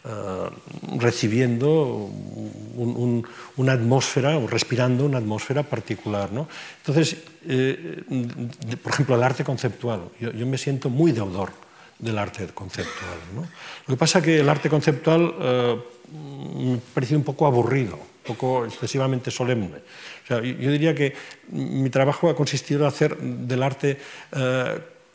[0.05, 0.51] eh,
[0.99, 2.11] recibiendo
[3.57, 6.32] una atmósfera o respirando una atmósfera particular.
[6.32, 6.49] ¿no?
[6.78, 8.03] Entonces, eh,
[8.82, 10.09] por ejemplo, el arte conceptual.
[10.18, 11.53] Yo, me siento muy deudor
[11.99, 13.18] del arte conceptual.
[13.34, 13.42] ¿no?
[13.42, 15.32] Lo que pasa es que el arte conceptual
[16.11, 19.76] me parece un poco aburrido, un poco excesivamente solemne.
[20.24, 21.14] O sea, yo, diría que
[21.51, 23.99] mi trabajo ha consistido en hacer del arte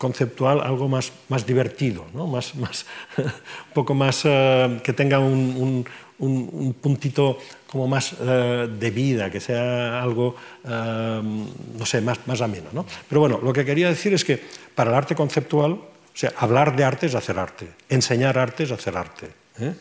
[0.01, 2.25] conceptual algo más, más divertido, ¿no?
[2.25, 2.87] más, más,
[3.17, 5.85] un poco más uh, que tenga un,
[6.17, 7.37] un, un, puntito
[7.69, 10.33] como más uh, de vida, que sea algo,
[10.65, 12.69] uh, no sé, más, más ameno.
[12.73, 12.83] ¿no?
[13.07, 14.41] Pero bueno, lo que quería decir es que
[14.73, 18.71] para el arte conceptual, o sea, hablar de arte es hacer arte, enseñar arte es
[18.71, 19.29] hacer arte,
[19.59, 19.73] ¿eh?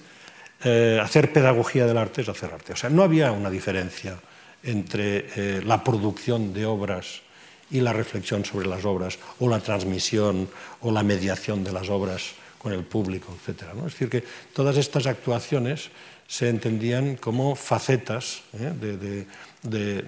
[0.63, 2.75] Eh, hacer pedagogía del arte es hacer arte.
[2.75, 4.21] O sea, no había una diferencia
[4.63, 7.23] entre eh, la producción de obras
[7.71, 10.49] y la reflexión sobre las obras, o la transmisión
[10.81, 13.73] o la mediación de las obras con el público, etc.
[13.75, 13.87] ¿no?
[13.87, 15.91] Es decir, que todas estas actuaciones
[16.29, 18.73] se entendían como facetas ¿eh?
[19.63, 20.05] de,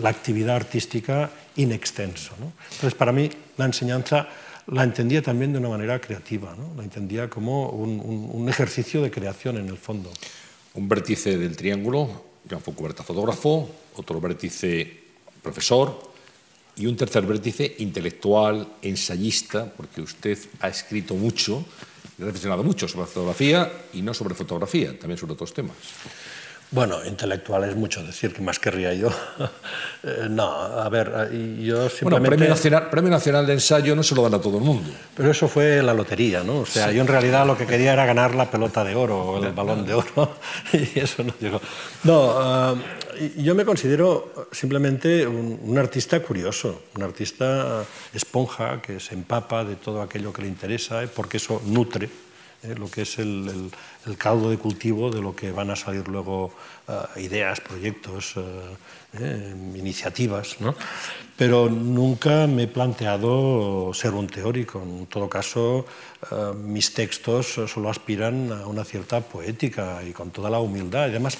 [0.00, 2.32] la actividad artística in extenso.
[2.72, 4.28] Entonces, para mí, la enseñanza
[4.68, 9.68] la entendía también de una manera creativa, la entendía como un, ejercicio de creación en
[9.68, 10.10] el fondo.
[10.74, 15.02] Un vértice del triángulo, Jean Foucault fotógrafo, otro vértice
[15.42, 16.09] profesor
[16.76, 21.64] y un tercer vértice intelectual, ensayista, porque usted ha escrito mucho
[22.20, 25.76] He reflexionado mucho sobre fotografía y no sobre fotografía, también sobre otros temas.
[26.72, 29.10] Bueno, intelectual es mucho decir, que más querría yo.
[30.02, 32.04] Eh, no, a ver, eh, yo simplemente...
[32.04, 34.88] Bueno, premio nacional, premio nacional de ensayo no se lo dan a todo el mundo.
[35.14, 36.60] Pero eso fue la lotería, ¿no?
[36.60, 39.44] O sea, yo en realidad lo que quería era ganar la pelota de oro o
[39.44, 40.36] el balón de oro
[40.72, 41.60] y eso no llegó.
[42.04, 42.72] No,
[43.16, 49.64] eh, yo me considero simplemente un, un, artista curioso, un artista esponja que se empapa
[49.64, 52.08] de todo aquello que le interesa, porque eso nutre
[52.62, 53.70] eh, lo que es el,
[54.18, 56.52] caldo de cultivo de lo que van a salir luego
[56.88, 60.56] eh, ideas, proyectos, eh, iniciativas.
[61.36, 64.82] Pero nunca me he planteado ser un teórico.
[64.82, 65.86] En todo caso,
[66.62, 71.04] mis textos solo aspiran a una cierta poética y con toda la humildad.
[71.04, 71.38] además,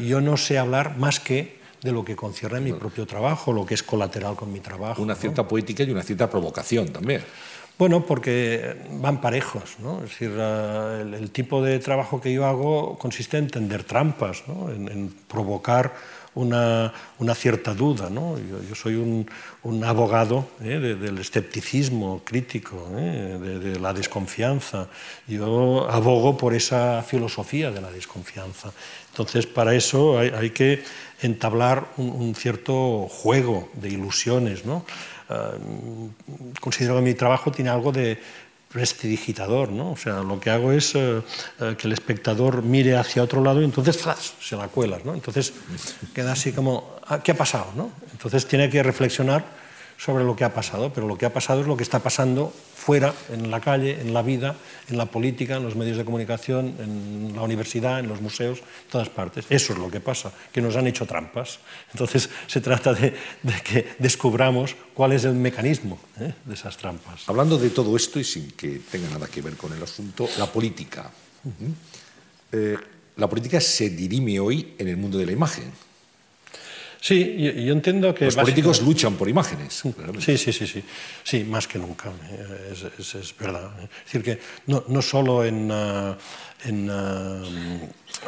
[0.00, 3.66] yo no sé hablar más que de lo que concierne a mi propio trabajo, lo
[3.66, 5.02] que es colateral con mi trabajo.
[5.02, 7.22] Una cierta poética y una cierta provocación también.
[7.78, 9.76] Bueno, porque van parejos.
[9.80, 9.98] ¿no?
[10.02, 14.70] Es decir, el, tipo de trabajo que yo hago consiste en tender trampas, ¿no?
[14.70, 15.92] en, provocar
[16.34, 18.08] una, una, cierta duda.
[18.08, 18.36] ¿no?
[18.38, 19.28] Yo, soy un,
[19.62, 20.78] un abogado ¿eh?
[20.78, 23.38] del escepticismo crítico, ¿eh?
[23.62, 24.88] de, la desconfianza.
[25.28, 28.72] Yo abogo por esa filosofía de la desconfianza.
[29.10, 30.82] Entonces, para eso hay, hay que
[31.20, 34.64] entablar un, un, cierto juego de ilusiones.
[34.64, 34.84] ¿no?
[35.28, 36.10] Eh,
[36.60, 38.18] considero que mi trabajo tiene algo de
[38.68, 39.92] prestidigitador, ¿no?
[39.92, 41.22] O sea, lo que hago es eh,
[41.60, 43.98] eh, que el espectador mire hacia otro lado y entonces
[44.40, 45.14] se la cuelas, ¿no?
[45.14, 45.52] Entonces
[46.14, 47.72] queda así como, ah, ¿qué ha pasado?
[47.76, 47.90] ¿no?
[48.12, 49.44] Entonces tiene que reflexionar
[49.98, 52.52] sobre lo que ha pasado, pero lo que ha pasado es lo que está pasando
[52.74, 54.56] fuera, en la calle, en la vida,
[54.88, 58.90] en la política, en los medios de comunicación, en la universidad, en los museos, en
[58.90, 59.46] todas partes.
[59.50, 61.58] Eso es lo que pasa, que nos han hecho trampas.
[61.92, 63.14] Entonces se trata de,
[63.64, 66.32] que descubramos cuál es el mecanismo ¿eh?
[66.44, 67.28] de esas trampas.
[67.28, 70.46] Hablando de todo esto y sin que tenga nada que ver con el asunto, la
[70.46, 71.10] política.
[72.52, 72.76] Eh,
[73.16, 75.85] la política se dirime hoy en el mundo de la imagen
[77.00, 78.26] Sí, yo, entiendo que...
[78.26, 79.82] Los políticos luchan por imágenes.
[80.18, 80.84] Sí, sí, sí, sí,
[81.22, 83.70] sí, más que nunca, eh, es, verdad.
[83.82, 85.70] Es decir, que no, no solo en...
[86.64, 87.42] En ah,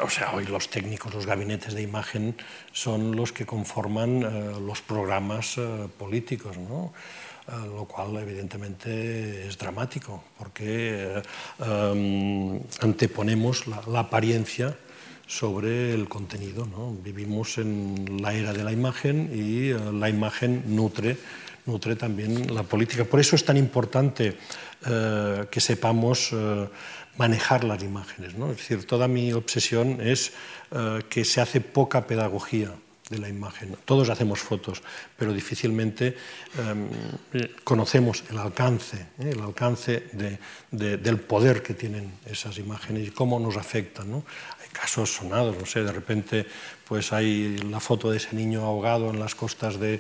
[0.02, 2.36] o sea, hoy los técnicos, los gabinetes de imagen
[2.72, 6.92] son los que conforman eh, los programas eh, políticos, ¿no?
[7.74, 11.22] lo cual evidentemente es dramático, porque
[12.82, 14.76] anteponemos la, la apariencia
[15.29, 16.66] sobre el contenido.
[17.05, 21.16] Vivimos en la era de la imagen y eh, la imagen nutre,
[21.66, 23.05] nutre también la política.
[23.05, 24.39] Por eso es tan importante
[24.87, 26.66] eh, que sepamos eh,
[27.18, 28.33] manejar las imágenes.
[28.33, 30.33] Es decir, toda mi obsesión es
[31.09, 32.70] que se hace poca pedagogía
[33.09, 33.74] de la imagen.
[33.87, 34.83] Todos hacemos fotos,
[35.16, 36.14] pero difícilmente
[37.64, 40.05] conocemos el alcance, el alcance
[40.70, 44.22] del poder que tienen esas imágenes y cómo nos afectan.
[44.79, 46.47] Casos sonados, no sé, de repente
[46.87, 49.99] pues hay la foto de ese niño ahogado en las costas de,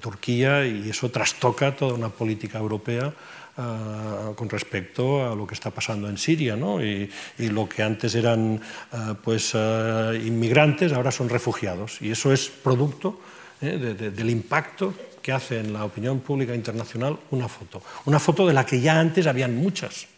[0.00, 5.70] Turquía y eso trastoca toda una política europea uh, con respecto a lo que está
[5.70, 6.82] pasando en Siria, ¿no?
[6.82, 12.48] y, lo que antes eran uh, pues, uh, inmigrantes ahora son refugiados y eso es
[12.48, 13.20] producto
[13.60, 13.76] ¿eh?
[13.76, 18.46] de, de, del impacto que hace en la opinión pública internacional una foto, una foto
[18.46, 20.08] de la que ya antes habían muchas.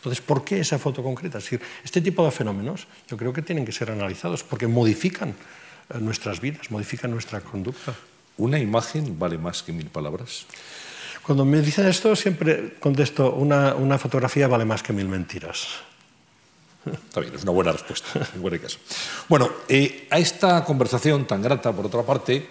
[0.00, 1.36] Entonces, ¿por qué esa foto concreta?
[1.36, 5.30] Es decir, este tipo de fenómenos yo creo que tienen que ser analizados porque modifican
[5.30, 7.94] eh, nuestras vidas, modifican nuestra conducta.
[8.38, 10.46] ¿Una imagen vale más que mil palabras?
[11.22, 15.68] Cuando me dicen esto siempre contesto, una, una fotografía vale más que mil mentiras.
[16.86, 18.78] Está bien, es una buena respuesta, en buen caso.
[19.28, 22.48] Bueno, eh, a esta conversación tan grata, por otra parte,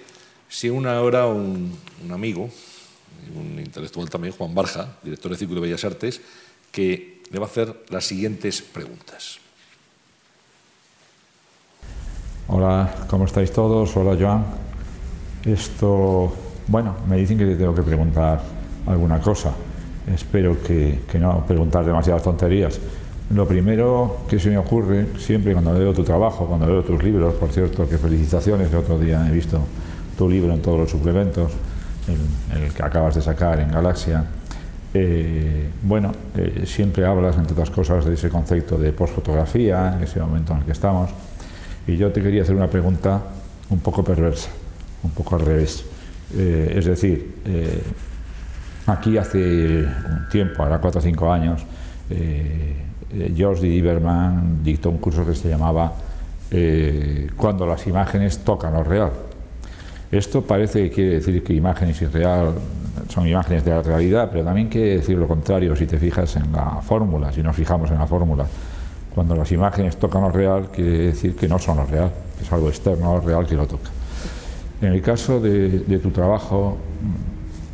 [0.47, 1.76] se une ahora un,
[2.06, 2.47] un amigo,
[3.36, 6.22] un intelectual también, Juan Barja, director de Círculo de Bellas Artes,
[6.72, 9.40] que le va a hacer las siguientes preguntas.
[12.48, 13.96] Hola, ¿cómo estáis todos?
[13.96, 14.46] Hola, Joan.
[15.46, 16.34] Esto,
[16.68, 18.42] bueno, me dicen que te tengo que preguntar
[18.88, 19.54] alguna cosa.
[20.12, 22.80] Espero que, que no preguntar demasiadas tonterías.
[23.30, 27.36] Lo primero que se me ocurre, siempre cuando veo tu trabajo, cuando veo tus libros,
[27.36, 29.60] por cierto, que felicitaciones, el otro día he visto
[30.18, 31.52] tu libro en todos los suplementos,
[32.08, 34.26] el que acabas de sacar en Galaxia,
[34.94, 40.20] Eh, bueno, eh, siempre hablas, entre otras cosas, de ese concepto de postfotografía, en ese
[40.20, 41.12] momento en el que estamos,
[41.86, 43.22] y yo te quería hacer una pregunta
[43.70, 44.50] un poco perversa,
[45.04, 45.86] un poco al revés.
[46.36, 47.36] Eh, es decir,
[48.88, 51.64] aquí hace un tiempo, ahora cuatro o cinco años,
[53.36, 55.94] George Lieberman dictó un curso que se llamaba
[57.36, 59.12] Cuando las imágenes tocan lo real.
[60.12, 62.54] Esto parece que quiere decir que imágenes y real
[63.08, 66.52] son imágenes de la realidad, pero también quiere decir lo contrario si te fijas en
[66.52, 68.45] la fórmula, si nos fijamos en la fórmula.
[69.14, 72.70] Cuando las imágenes tocan lo real, quiere decir que no son lo real, es algo
[72.70, 73.89] externo lo real que lo toca.
[74.82, 76.78] En el caso de, tu trabajo,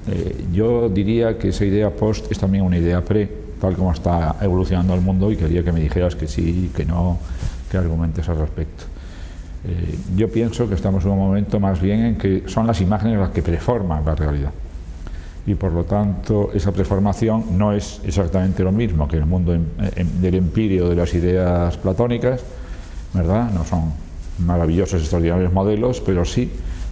[0.08, 4.38] eh, yo diría que esa idea post es también una idea pre, tal como está
[4.42, 7.20] evolucionando el mundo, y quería que me dijeras que sí, que no,
[7.70, 8.86] que argumentes al respecto.
[9.68, 13.20] Eh, yo pienso que estamos en un momento más bien en que son las imágenes
[13.20, 14.52] las que preforman la realidad
[15.48, 20.36] y por lo tanto esa preformación no es exactamente lo mismo que el mundo del
[20.36, 22.42] empirio de las ideas platónicas,
[23.14, 23.52] ¿verdad?
[23.52, 23.94] No son
[24.40, 26.52] maravillosos, extraordinarios modelos, pero sí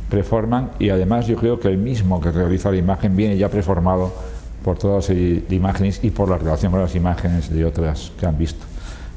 [0.10, 4.14] preforman y además yo creo que el mismo que realiza la imagen viene ya preformado
[4.64, 5.18] por todas las
[5.51, 8.66] imágenes y por la relación con las imágenes de otras que han visto.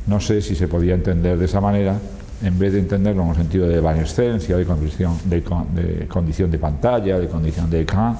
[0.06, 1.98] No sé si se podía entender de esa manera,
[2.42, 6.58] en vez de entenderlo en un sentido de evanescencia, de condición de, de, condición de
[6.58, 8.16] pantalla, de condición de ecran,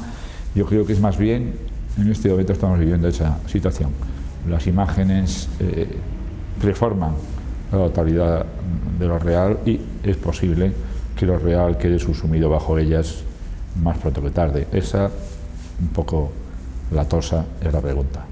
[0.57, 1.53] yo creo que es más bien,
[1.99, 3.91] en este momento estamos viviendo esa situación.
[4.49, 5.87] Las imágenes eh,
[6.61, 7.13] preforman
[7.71, 8.47] la totalidad
[8.99, 10.73] de lo real y es posible
[11.15, 13.23] que lo real quede subsumido bajo ellas
[13.83, 14.67] más pronto que tarde.
[14.73, 15.11] Esa,
[15.79, 16.33] un poco
[16.91, 18.25] latosa, es la pregunta.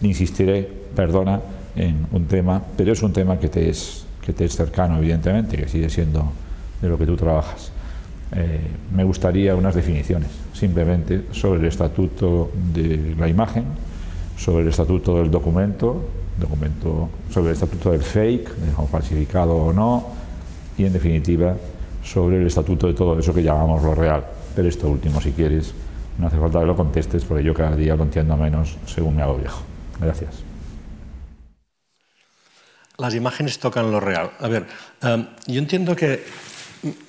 [0.00, 0.66] Insistiré,
[0.96, 1.42] perdona,
[1.76, 5.58] en un tema, pero es un tema que te es, que te es cercano, evidentemente,
[5.58, 6.32] que sigue siendo
[6.80, 7.70] de lo que tú trabajas.
[8.32, 8.60] Eh,
[8.94, 13.64] me gustaría unas definiciones, simplemente sobre el estatuto de la imagen,
[14.36, 16.04] sobre el estatuto del documento,
[16.38, 20.06] documento sobre el estatuto del fake, de falsificado o no,
[20.76, 21.56] y en definitiva
[22.04, 24.24] sobre el estatuto de todo eso que llamamos lo real.
[24.54, 25.74] Pero esto último, si quieres,
[26.18, 29.22] no hace falta que lo contestes, porque yo cada día lo entiendo menos según me
[29.22, 29.62] hago viejo.
[30.00, 30.42] Gracias.
[32.98, 34.32] Las imágenes tocan lo real.
[34.40, 34.66] A ver,
[35.02, 36.24] eh, yo entiendo que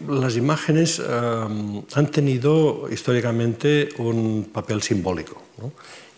[0.08, 5.42] las imágenes eh, han tenido históricamente un papel simbólico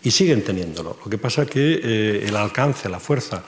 [0.02, 0.96] y siguen teniéndolo.
[1.04, 3.42] Lo que pasa es que eh, el alcance, la fuerza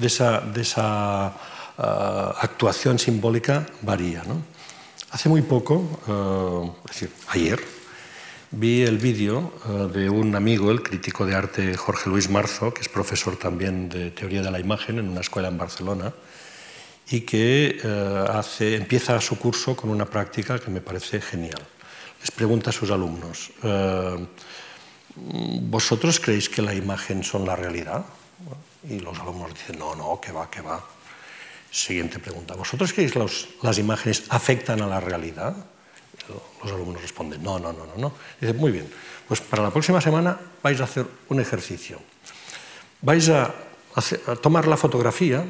[0.00, 1.36] de esa, de esa
[1.78, 4.22] eh, actuación simbólica varía.
[5.10, 7.60] Hace muy poco, es decir, ayer,
[8.50, 9.52] vi el vídeo
[9.94, 14.10] de un amigo, el crítico de arte Jorge Luis Marzo, que es profesor también de
[14.10, 16.12] teoría de la imagen en una escuela en Barcelona,
[17.10, 21.60] y que eh, empieza su curso con una práctica que me parece genial.
[22.20, 24.26] Les pregunta a sus alumnos, eh,
[25.68, 28.04] ¿vosotros creéis que la imagen son la realidad?
[28.88, 30.82] Y los alumnos dicen, no, no, que va, que va.
[31.70, 33.26] Siguiente pregunta, ¿vosotros creéis que
[33.62, 35.54] las imágenes afectan a la realidad?
[36.62, 38.12] Los alumnos responden, no, no, no, no, no.
[38.40, 38.88] Dice, muy bien,
[39.28, 42.00] pues para la próxima semana vais a hacer un ejercicio.
[43.02, 43.52] Vais a
[44.40, 45.44] tomar la fotografía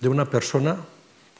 [0.00, 0.76] de una persona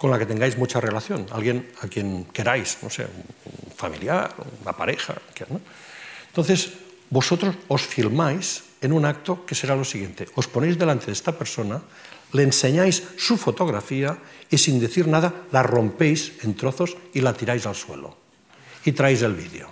[0.00, 4.32] con la que tengáis mucha relación, alguien a quien queráis, no sé, un familiar,
[4.64, 5.20] una pareja.
[6.32, 6.72] Entonces,
[7.12, 10.24] vosotros os filmáis en un acto que será lo siguiente.
[10.40, 11.84] Os ponéis delante de esta persona,
[12.32, 14.16] le enseñáis su fotografía
[14.48, 18.16] y sin decir nada la rompéis en trozos y la tiráis al suelo.
[18.88, 19.68] Y traéis el vídeo.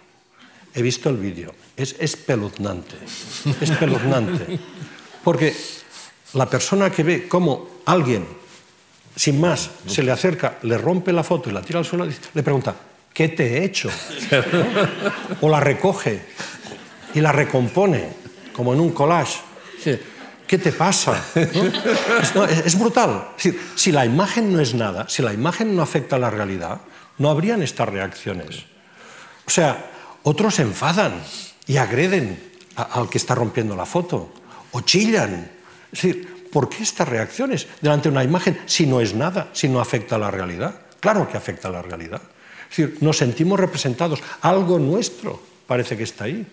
[0.76, 1.57] He visto el vídeo.
[1.72, 3.01] Es espeluznante.
[3.64, 4.61] Espeluznante.
[5.24, 5.57] Porque
[6.35, 8.29] la persona que ve cómo alguien
[9.19, 12.43] sin más, se le acerca, le rompe la foto y la tira al suelo, le
[12.45, 12.73] pregunta,
[13.12, 13.91] ¿qué te he hecho?
[15.41, 16.21] o la recoge
[17.14, 18.11] y la recompone,
[18.53, 19.41] como en un collage.
[20.47, 21.21] ¿Qué te pasa?
[22.64, 23.31] Es, brutal.
[23.75, 26.81] si la imagen no es nada, si la imagen no afecta a la realidad,
[27.19, 28.66] no habrían estas reacciones.
[29.47, 29.91] O sea,
[30.23, 31.21] otros se enfadan
[31.66, 32.41] y agreden
[32.77, 34.33] al que está rompiendo la foto,
[34.71, 35.51] o chillan.
[35.91, 39.68] Es decir, ¿por qué estas reacciones delante de una imagen si no es nada, si
[39.68, 40.74] no afecta a la realidad?
[41.01, 42.20] Claro que afecta a la realidad.
[42.70, 46.46] Es decir, nos sentimos representados, algo nuestro parece que está ahí.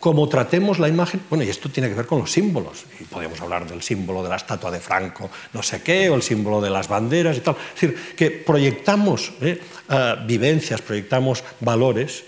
[0.00, 3.40] Como tratemos la imagen, bueno, y esto tiene que ver con los símbolos, y podemos
[3.40, 6.70] hablar del símbolo de la estatua de Franco, no sé qué, o el símbolo de
[6.70, 7.56] las banderas y tal.
[7.74, 12.24] Es decir, que proyectamos eh, eh, vivencias, proyectamos valores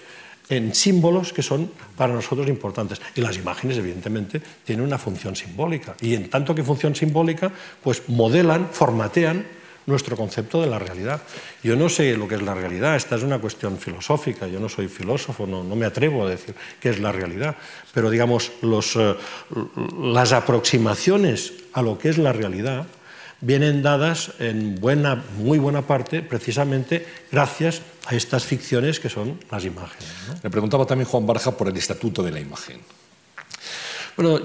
[0.50, 3.00] en símbolos que son para nosotros importantes.
[3.14, 5.94] Y las imágenes, evidentemente, tienen una función simbólica.
[6.00, 7.50] Y en tanto que función simbólica,
[7.82, 9.46] pues modelan, formatean
[9.86, 11.22] nuestro concepto de la realidad.
[11.62, 14.68] Yo no sé lo que es la realidad, esta es una cuestión filosófica, yo no
[14.68, 17.56] soy filósofo, no, me atrevo a decir qué es la realidad,
[17.94, 19.14] pero digamos, los, eh,
[20.00, 22.86] las aproximaciones a lo que es la realidad
[23.40, 29.64] vienen dadas en buena, muy buena parte precisamente gracias a estas ficciones que son las
[29.64, 30.08] imágenes.
[30.42, 32.80] Le preguntaba también Juan Barja por el estatuto de la imagen.
[34.20, 34.38] Bueno,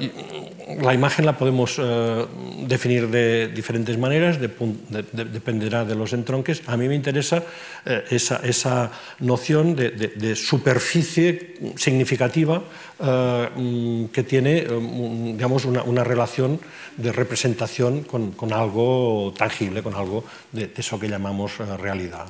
[0.82, 2.26] la imagen la podemos eh,
[2.66, 6.62] definir de diferentes maneras, dependerá de los entronques.
[6.68, 7.44] A mí me interesa
[7.86, 12.64] eh, esa, noción de, superficie significativa
[13.04, 16.60] eh, mm, que tiene digamos, una, relación
[16.96, 22.28] de representación con, algo tangible, con algo de, eso que llamamos realidad.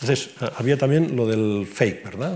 [0.00, 2.34] Entonces, había también lo del fake, ¿verdad?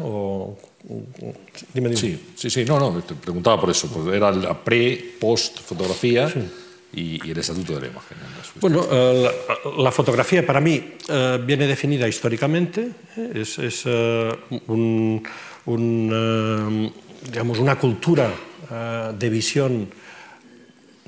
[1.73, 6.31] Dime, Sí, sí, sí, no, no, te preguntaba por eso, era la pre, post fotografía
[6.93, 8.19] y, el estatuto de la imagen.
[8.61, 9.31] Bueno, eh,
[9.79, 13.87] la, fotografía para mí eh, viene definida históricamente, eh, es,
[14.67, 15.23] un,
[17.31, 18.31] digamos, una cultura
[19.19, 19.89] de visión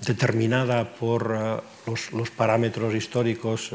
[0.06, 3.72] determinada por los, parámetros históricos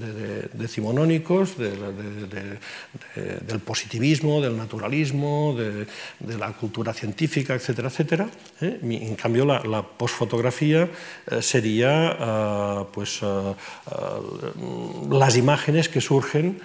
[0.00, 5.86] eh, decimonónicos, del positivismo, del naturalismo, de,
[6.38, 8.30] la cultura científica, etcétera, etcétera.
[8.62, 8.78] Eh.
[8.82, 10.88] En cambio, la, la posfotografía
[11.30, 13.20] eh, sería pues,
[15.10, 16.58] las imágenes que surgen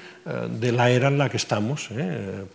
[0.49, 1.89] de la era en la que estamos,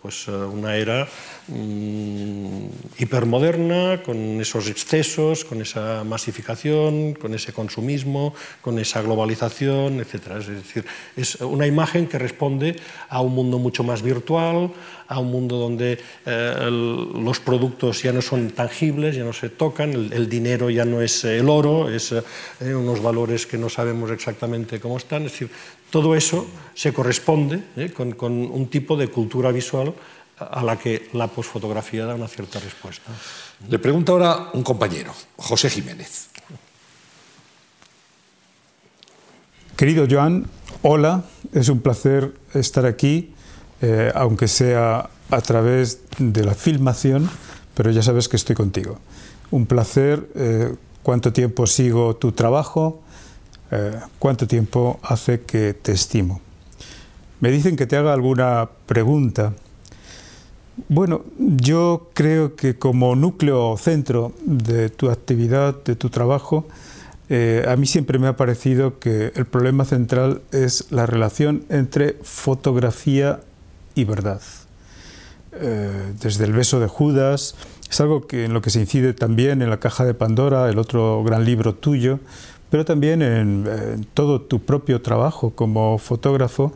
[0.01, 1.07] pues una era
[1.47, 2.65] mm,
[2.99, 10.37] hipermoderna, con esos excesos, con esa masificación, con ese consumismo, con esa globalización, etc.
[10.39, 10.85] Es decir,
[11.15, 12.75] es una imagen que responde
[13.09, 14.71] a un mundo mucho más virtual,
[15.07, 19.93] a un mundo donde eh, los productos ya no son tangibles, ya no se tocan,
[19.93, 24.79] el, dinero ya no es el oro, es eh, unos valores que no sabemos exactamente
[24.79, 25.25] cómo están.
[25.25, 25.49] Es decir,
[25.89, 29.93] todo eso se corresponde eh, con, con un tipo de cultura visual
[30.37, 33.11] a la que la posfotografía da una cierta respuesta.
[33.69, 36.32] Le pregunta ahora un compañero, José Jiménez.
[39.75, 40.45] Querido Joan,
[40.83, 43.33] hola, es un placer estar aquí,
[43.81, 47.27] eh, aunque sea a través de la filmación,
[47.73, 48.99] pero ya sabes que estoy contigo.
[49.49, 53.01] Un placer, eh, cuánto tiempo sigo tu trabajo,
[53.71, 56.39] eh, cuánto tiempo hace que te estimo.
[57.39, 59.53] Me dicen que te haga alguna pregunta.
[60.87, 66.67] Bueno, yo creo que como núcleo centro de tu actividad, de tu trabajo,
[67.29, 72.17] eh, a mí siempre me ha parecido que el problema central es la relación entre
[72.21, 73.39] fotografía
[73.95, 74.41] y verdad.
[75.53, 77.55] Eh, desde el beso de Judas,
[77.89, 80.79] es algo que, en lo que se incide también en La caja de Pandora, el
[80.79, 82.19] otro gran libro tuyo,
[82.69, 86.73] pero también en, todo tu propio trabajo como fotógrafo.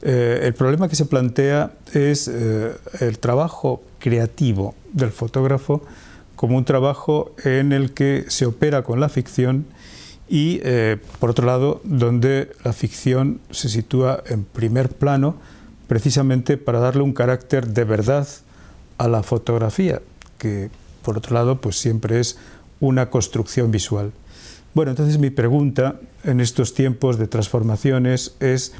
[0.00, 5.82] Eh, el problema que se plantea es el trabajo creativo del fotógrafo
[6.36, 9.66] como un trabajo en el que se opera con la ficción
[10.32, 15.34] y, eh, por otro lado, donde la ficción se sitúa en primer plano
[15.88, 18.26] precisamente para darle un carácter de verdad
[18.96, 20.00] a la fotografía,
[20.38, 20.70] que,
[21.02, 22.38] por otro lado, pues siempre es
[22.80, 24.10] una construcción visual.
[24.72, 28.72] Bueno, entonces mi pregunta en estos tiempos de transformaciones es,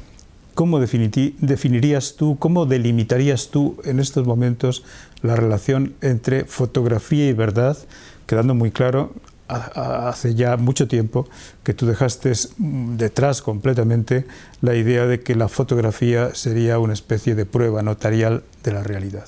[0.55, 4.83] ¿cómo definirías tú, cómo delimitarías tú en estos momentos
[5.21, 7.77] la relación entre fotografía y verdad,
[8.25, 9.13] quedando muy claro
[9.47, 11.27] hace ya mucho tiempo
[11.63, 14.25] que tú dejaste detrás completamente
[14.61, 19.25] la idea de que la fotografía sería una especie de prueba notarial de la realidad.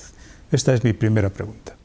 [0.52, 1.76] Esta es mi primera pregunta.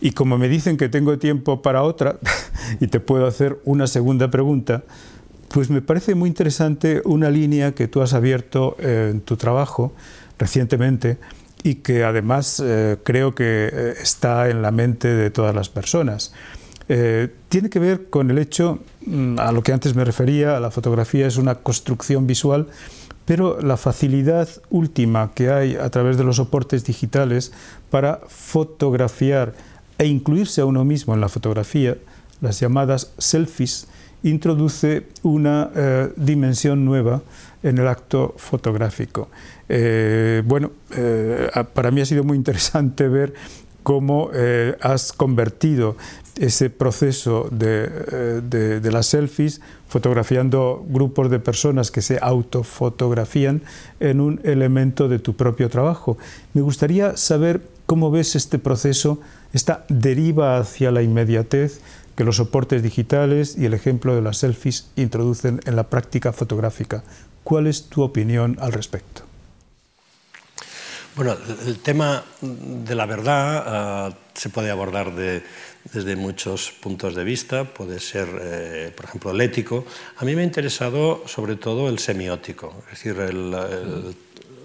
[0.00, 2.16] Y como me dicen que tengo tiempo para otra
[2.80, 4.84] y te puedo hacer una segunda pregunta,
[5.48, 9.92] pues me parece muy interesante una línea que tú has abierto en tu trabajo
[10.38, 11.18] recientemente
[11.62, 16.34] y que además eh, creo que eh, está en la mente de todas las personas.
[16.88, 20.70] Eh, tiene que ver con el hecho, mm, a lo que antes me refería, la
[20.70, 22.66] fotografía es una construcción visual,
[23.24, 27.52] pero la facilidad última que hay a través de los soportes digitales
[27.90, 29.54] para fotografiar
[29.96, 31.96] e incluirse a uno mismo en la fotografía,
[32.42, 33.86] las llamadas selfies,
[34.22, 37.22] introduce una eh, dimensión nueva
[37.62, 39.30] en el acto fotográfico.
[39.68, 40.70] Eh, bueno,
[41.72, 43.32] para mí ha sido muy interesante ver
[43.84, 44.30] cómo
[44.80, 45.96] has convertido
[46.38, 53.62] ese proceso eh, de, las selfies, fotografiando grupos de personas que se autofotografían
[54.00, 56.18] en un elemento de tu propio trabajo.
[56.52, 59.20] Me gustaría saber cómo ves este proceso,
[59.52, 61.80] esta deriva hacia la inmediatez
[62.16, 67.04] que los soportes digitales y el ejemplo de las selfies introducen en la práctica fotográfica.
[67.44, 69.33] ¿Cuál es tu opinión al respecto?
[71.16, 75.44] Bueno, el tema de la verdad uh, se puede abordar de,
[75.92, 79.84] desde muchos puntos de vista, puede ser, eh, por ejemplo, el ético.
[80.16, 84.16] A mí me ha interesado sobre todo el semiótico, es decir, el, el,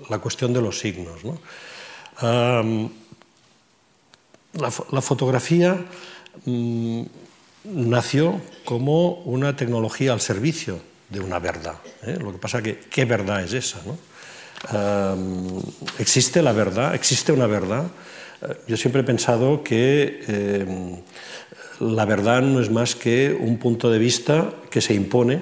[0.10, 1.24] la cuestión de los signos.
[1.24, 1.40] ¿no?
[2.28, 2.90] Um,
[4.54, 5.78] la, la, fotografía
[6.48, 7.06] um,
[7.64, 11.76] nació como una tecnología al servicio de una verdad.
[12.02, 12.18] ¿eh?
[12.20, 13.84] Lo que pasa es que, ¿qué verdad es esa?
[13.86, 14.09] ¿no?
[15.98, 16.96] ¿Existe la verdad?
[16.96, 17.86] ¿Existe una verdad?
[18.42, 21.02] Eh, yo siempre he pensado que eh,
[21.80, 25.42] la verdad no es más que un punto de vista que se impone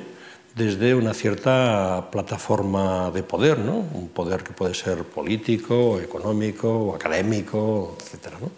[0.56, 3.86] desde una cierta plataforma de poder, ¿no?
[3.94, 8.34] un poder que puede ser político, económico, académico, etc.
[8.42, 8.50] ¿no?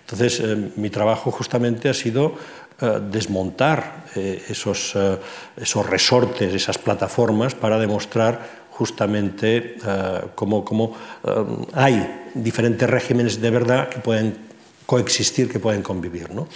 [0.00, 2.34] Entonces, eh, mi trabajo justamente ha sido
[2.80, 5.18] eh, desmontar eh, esos, eh,
[5.56, 10.94] esos resortes, esas plataformas, para demostrar justamente uh, cómo, cómo
[11.24, 14.47] uh, hay diferentes regímenes de verdad que pueden
[14.88, 16.32] coexistir, que pueden convivir.
[16.32, 16.48] ¿no?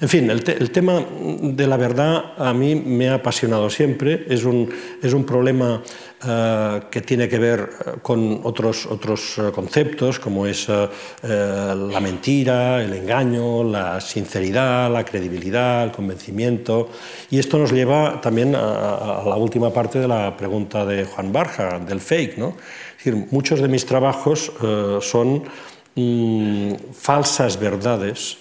[0.00, 1.04] En fin, el, te el, tema
[1.42, 6.88] de la verdad a mí me ha apasionado siempre, es un, es un problema uh,
[6.90, 14.00] que tiene que ver con otros, otros conceptos, como es la mentira, el engaño, la
[14.00, 16.88] sinceridad, la credibilidad, el convencimiento,
[17.30, 21.78] y esto nos lleva también a, la última parte de la pregunta de Juan Barja,
[21.80, 22.38] del fake.
[22.38, 22.56] ¿no?
[22.96, 24.50] Es decir, muchos de mis trabajos
[25.02, 25.44] son
[26.92, 28.38] falsas verdades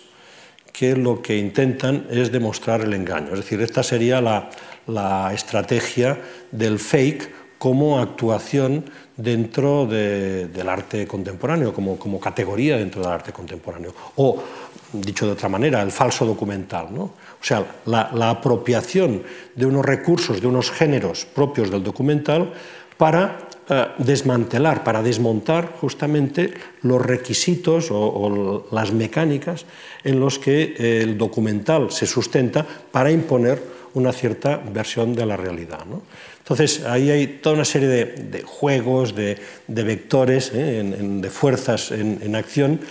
[0.72, 3.34] que lo que intentan es demostrar el engaño.
[3.34, 6.20] Es decir, esta sería la, estrategia
[6.52, 8.84] del fake como actuación
[9.16, 13.94] dentro de, del arte contemporáneo, como, categoría dentro del arte contemporáneo.
[14.18, 14.44] O,
[14.92, 16.88] dicho de otra manera, el falso documental.
[16.92, 17.04] ¿no?
[17.04, 19.24] O sea, la, la apropiación
[19.56, 22.52] de unos recursos, de unos géneros propios del documental
[22.98, 23.53] para
[23.98, 29.65] desmantelar, para desmontar justamente los requisitos o, las mecánicas
[30.03, 33.61] en los que el documental se sustenta para imponer
[33.94, 35.85] una cierta versión de la realidad.
[35.85, 36.02] ¿no?
[36.40, 39.38] Entonces, ahí hay toda una serie de, juegos, de,
[39.68, 40.84] vectores, ¿eh?
[40.84, 42.81] de fuerzas en, acción,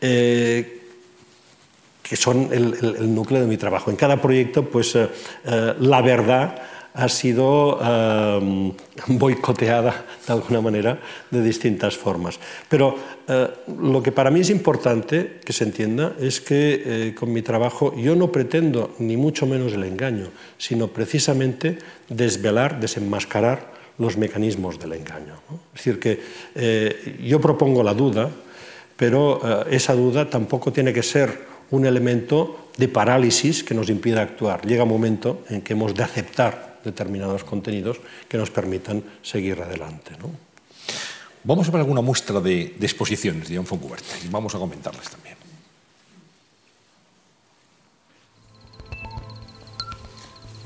[0.00, 0.80] eh,
[2.02, 3.90] que son el, núcleo de mi trabajo.
[3.90, 5.08] En cada proyecto, pues eh,
[5.44, 6.62] eh la verdad
[6.94, 8.72] ha sido eh,
[9.06, 10.98] boicoteada de alguna manera
[11.30, 12.38] de distintas formas.
[12.68, 12.96] Pero
[13.28, 13.48] eh,
[13.80, 17.94] lo que para mí es importante que se entienda es que eh, con mi trabajo
[17.96, 24.94] yo no pretendo ni mucho menos el engaño, sino precisamente desvelar, desenmascarar los mecanismos del
[24.94, 25.34] engaño.
[25.48, 25.60] ¿no?
[25.74, 26.20] Es decir, que
[26.54, 28.30] eh, yo propongo la duda,
[28.96, 34.22] pero eh, esa duda tampoco tiene que ser un elemento de parálisis que nos impida
[34.22, 34.66] actuar.
[34.66, 37.98] Llega un momento en que hemos de aceptar determinados contenidos
[38.28, 40.12] que nos permitan seguir adelante.
[41.44, 45.08] Vamos a ver alguna muestra de, de exposiciones de John Foncubert y vamos a comentarlas
[45.10, 45.36] también.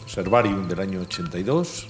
[0.06, 1.88] Servarium del año 82,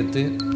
[0.00, 0.49] hay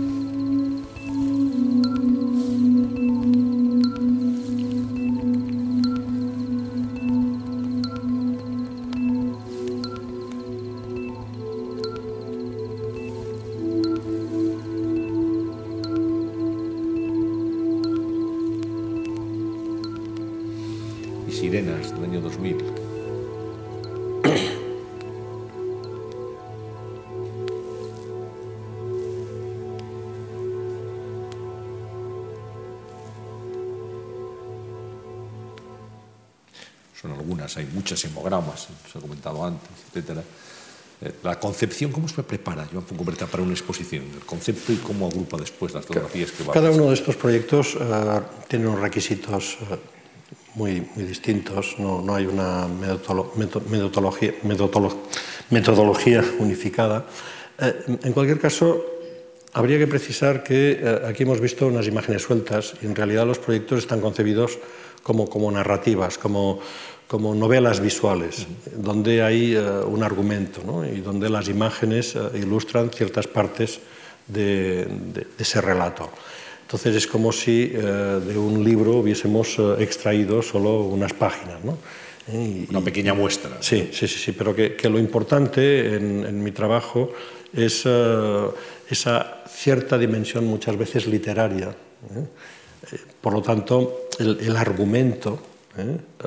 [38.38, 40.20] hemogramas, se ha comentado antes, etc.
[41.00, 44.04] Eh, la concepción, ¿cómo se prepara Joan Foncoberta para una exposición?
[44.14, 47.74] El concepto y cómo agrupa después las fotografías que va Cada uno de estos proyectos
[47.74, 49.76] uh, tiene unos requisitos uh,
[50.54, 54.96] muy, muy distintos, no, no hay una metodolo metodología, metodolo
[55.50, 57.06] metodología unificada.
[57.60, 58.84] Uh, en cualquier caso,
[59.52, 63.80] habría que precisar que aquí hemos visto unas imágenes sueltas y en realidad los proyectos
[63.80, 64.58] están concebidos
[65.04, 66.60] como, como narrativas, como
[67.06, 70.84] como novelas visuales, donde hay uh, un argumento ¿no?
[70.84, 73.80] y donde las imágenes uh, ilustran ciertas partes
[74.26, 76.10] de, de, de, ese relato.
[76.62, 81.62] Entonces es como si uh, de un libro hubiésemos extraído solo unas páginas.
[81.62, 81.78] ¿no?
[82.28, 82.66] ¿eh?
[82.70, 83.58] Una pequeña muestra.
[83.60, 87.12] Sí, sí, sí, sí pero que, lo importante en, mi trabajo
[87.52, 87.86] es
[88.90, 91.68] esa cierta dimensión muchas veces literaria.
[91.70, 92.26] ¿eh?
[93.20, 95.40] Por lo tanto, el, argumento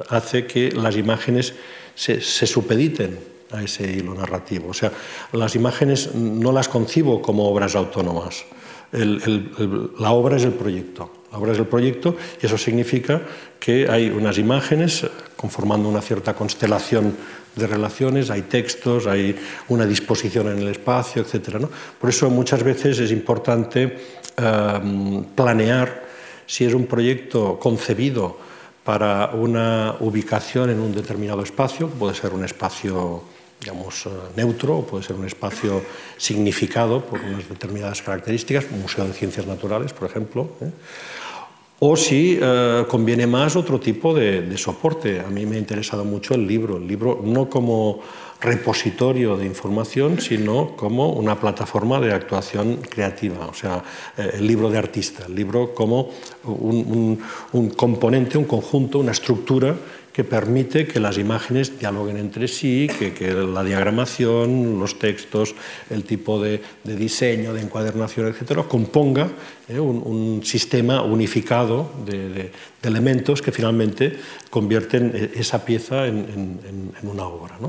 [0.10, 1.54] hace que las imágenes
[1.96, 3.20] se, supediten
[3.52, 4.70] a ese hilo narrativo.
[4.70, 4.92] O sea,
[5.32, 8.46] las imágenes no las concibo como obras autónomas.
[8.92, 11.12] la obra es el proyecto.
[11.32, 13.22] La obra es el proyecto y eso significa
[13.60, 15.06] que hay unas imágenes
[15.36, 17.16] conformando una cierta constelación
[17.56, 19.36] de relaciones, hay textos, hay
[19.68, 21.66] una disposición en el espacio, etc.
[22.00, 23.98] Por eso muchas veces es importante
[24.38, 26.06] em, planear
[26.46, 28.47] si es un proyecto concebido
[28.88, 33.22] para una ubicación en un determinado espacio, puede ser un espacio
[33.60, 35.82] digamos, eh, neutro puede ser un espacio
[36.16, 40.48] significado por unas determinadas características, un museo de ciencias naturales, por ejemplo.
[40.62, 40.72] ¿eh?
[41.80, 45.20] o si eh, conviene más otro tipo de, soporte.
[45.20, 48.00] A mí me ha interesado mucho el libro, el libro no como
[48.42, 53.84] repositorio de información, sino como una plataforma de actuación creativa, o sea,
[54.18, 56.10] eh, el libro de artista, el libro como
[56.44, 57.20] un
[57.76, 59.76] componente, un conjunto, una estructura
[60.18, 65.54] que permite que las imágenes dialoguen entre sí, que, la diagramación, los textos,
[65.92, 69.30] el tipo de, diseño, de encuadernación, etcétera, componga
[69.70, 72.52] eh, un, sistema unificado de,
[72.82, 74.18] elementos que finalmente
[74.50, 77.60] convierten e, esa pieza en, una obra.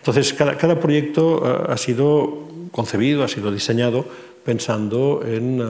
[0.00, 4.04] Entonces, cada, cada proyecto eh, ha sido concebido, ha sido diseñado
[4.44, 5.64] pensando en eh,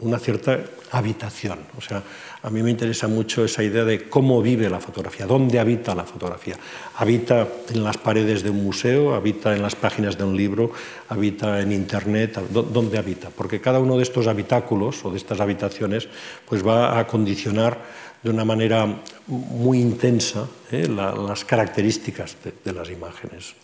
[0.00, 1.58] una cierta habitación.
[1.76, 2.02] O sea,
[2.42, 6.04] a mí me interesa mucho esa idea de cómo vive la fotografía, dónde habita la
[6.04, 6.56] fotografía.
[6.96, 10.72] Habita en las paredes de un museo, habita en las páginas de un libro,
[11.08, 13.28] habita en Internet, ¿dónde habita?
[13.30, 16.08] Porque cada uno de estos habitáculos o de estas habitaciones
[16.48, 17.78] pues va a condicionar
[18.22, 20.88] de una manera muy intensa ¿eh?
[20.88, 23.54] las características de, las imágenes.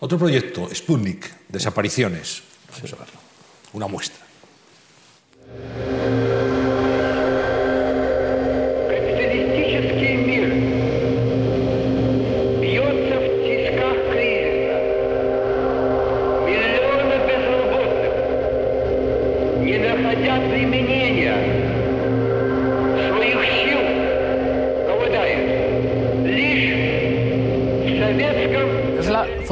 [0.00, 2.42] Otro proyecto, Sputnik, desapariciones.
[2.82, 3.06] Verlo.
[3.72, 4.24] Una muestra.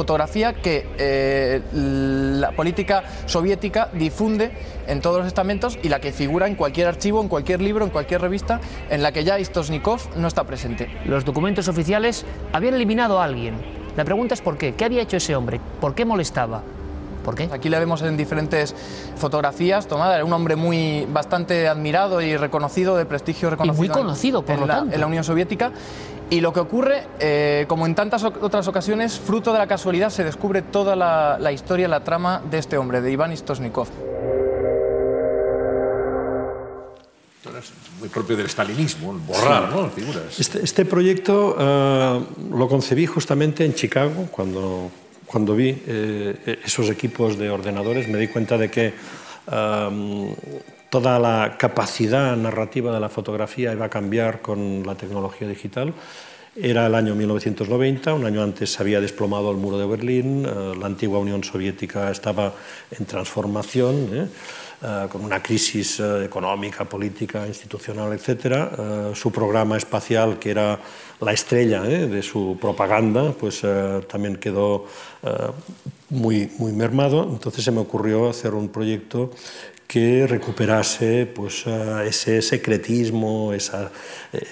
[0.03, 4.51] Fotografía que eh, la política soviética difunde
[4.85, 7.89] en todos los estamentos y la que figura en cualquier archivo, en cualquier libro, en
[7.89, 8.59] cualquier revista,
[8.89, 10.89] en la que ya Istosnikov no está presente.
[11.05, 13.55] Los documentos oficiales habían eliminado a alguien.
[13.95, 14.73] La pregunta es por qué.
[14.73, 15.61] ¿Qué había hecho ese hombre?
[15.79, 16.63] ¿Por qué molestaba?
[17.23, 17.47] ¿Por qué?
[17.51, 18.75] Aquí le vemos en diferentes
[19.15, 20.15] fotografías tomadas.
[20.15, 23.85] Era un hombre muy bastante admirado y reconocido, de prestigio reconocido.
[23.85, 24.93] Y muy conocido, por lo tanto.
[24.93, 25.71] En la Unión Soviética.
[26.33, 30.23] Y lo que ocurre, eh, como en tantas otras ocasiones, fruto de la casualidad, se
[30.23, 33.87] descubre toda la, historia, la trama de este hombre, de Iván Istosnikov.
[37.99, 39.87] muy propio del stalinismo, borrar ¿no?
[39.91, 40.39] figuras.
[40.39, 42.19] Este, este proyecto eh,
[42.51, 44.89] lo concebí justamente en Chicago, cuando
[45.27, 48.93] cuando vi eh, esos equipos de ordenadores me di cuenta de que
[50.93, 55.91] toda la capacidad narrativa de la fotografía iba a cambiar con la tecnología digital.
[56.55, 60.75] Era el año 1990, un año antes se había desplomado el muro de Berlín, eh,
[60.79, 62.53] la antigua Unión Soviética estaba
[62.91, 64.09] en transformación.
[64.13, 64.27] ¿eh?
[64.85, 69.15] Eh, con una crisis económica, política, institucional, etc.
[69.15, 70.77] Su programa espacial, que era
[71.21, 73.61] la estrella de su propaganda, pues
[74.09, 74.85] también quedó
[76.09, 77.23] muy, muy mermado.
[77.23, 79.31] Entonces se me ocurrió hacer un proyecto
[79.93, 83.91] que recuperase pues, ese secretismo, esa,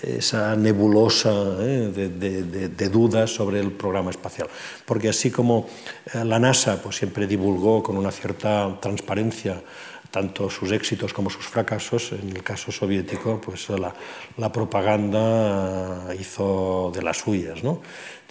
[0.03, 4.47] esa nebulosa de, de, de, dudas sobre el programa espacial.
[4.85, 5.67] Porque así como
[6.13, 9.63] la NASA pues, siempre divulgó con una cierta transparencia
[10.11, 12.11] tanto sus éxitos como sus fracasos.
[12.11, 13.95] En el caso soviético, pues la,
[14.37, 17.63] la propaganda hizo de las suyas.
[17.63, 17.81] ¿no?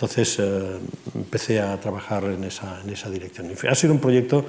[0.01, 0.79] Entonces eh,
[1.15, 3.53] empecé a trabajar en esa, en esa dirección.
[3.69, 4.47] Ha sido un proyecto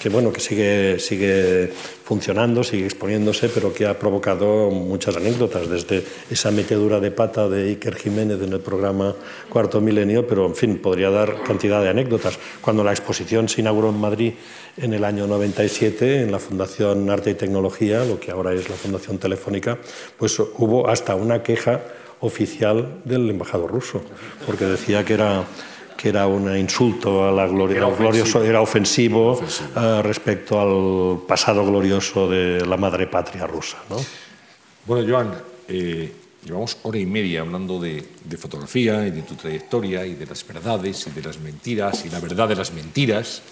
[0.00, 1.72] que, bueno, que sigue, sigue
[2.04, 7.64] funcionando, sigue exponiéndose, pero que ha provocado muchas anécdotas, desde esa metedura de pata de
[7.70, 9.12] Iker Jiménez en el programa
[9.48, 12.38] Cuarto Milenio, pero en fin, podría dar cantidad de anécdotas.
[12.60, 14.34] Cuando la exposición se inauguró en Madrid
[14.76, 18.76] en el año 97, en la Fundación Arte y Tecnología, lo que ahora es la
[18.76, 19.78] Fundación Telefónica,
[20.16, 21.80] pues hubo hasta una queja
[22.20, 24.02] oficial del embajador ruso,
[24.46, 25.44] porque decía que era
[25.96, 31.64] que era un insulto a la gloria, era glorioso, era ofensivo, eh, respecto al pasado
[31.64, 33.78] glorioso de la madre patria rusa.
[33.88, 33.96] ¿no?
[34.84, 35.34] Bueno, Joan,
[35.68, 36.12] eh,
[36.46, 40.46] Llevamos hora y media hablando de, de, fotografía y de tu trayectoria y de las
[40.46, 43.42] verdades y de las mentiras y la verdad de las mentiras.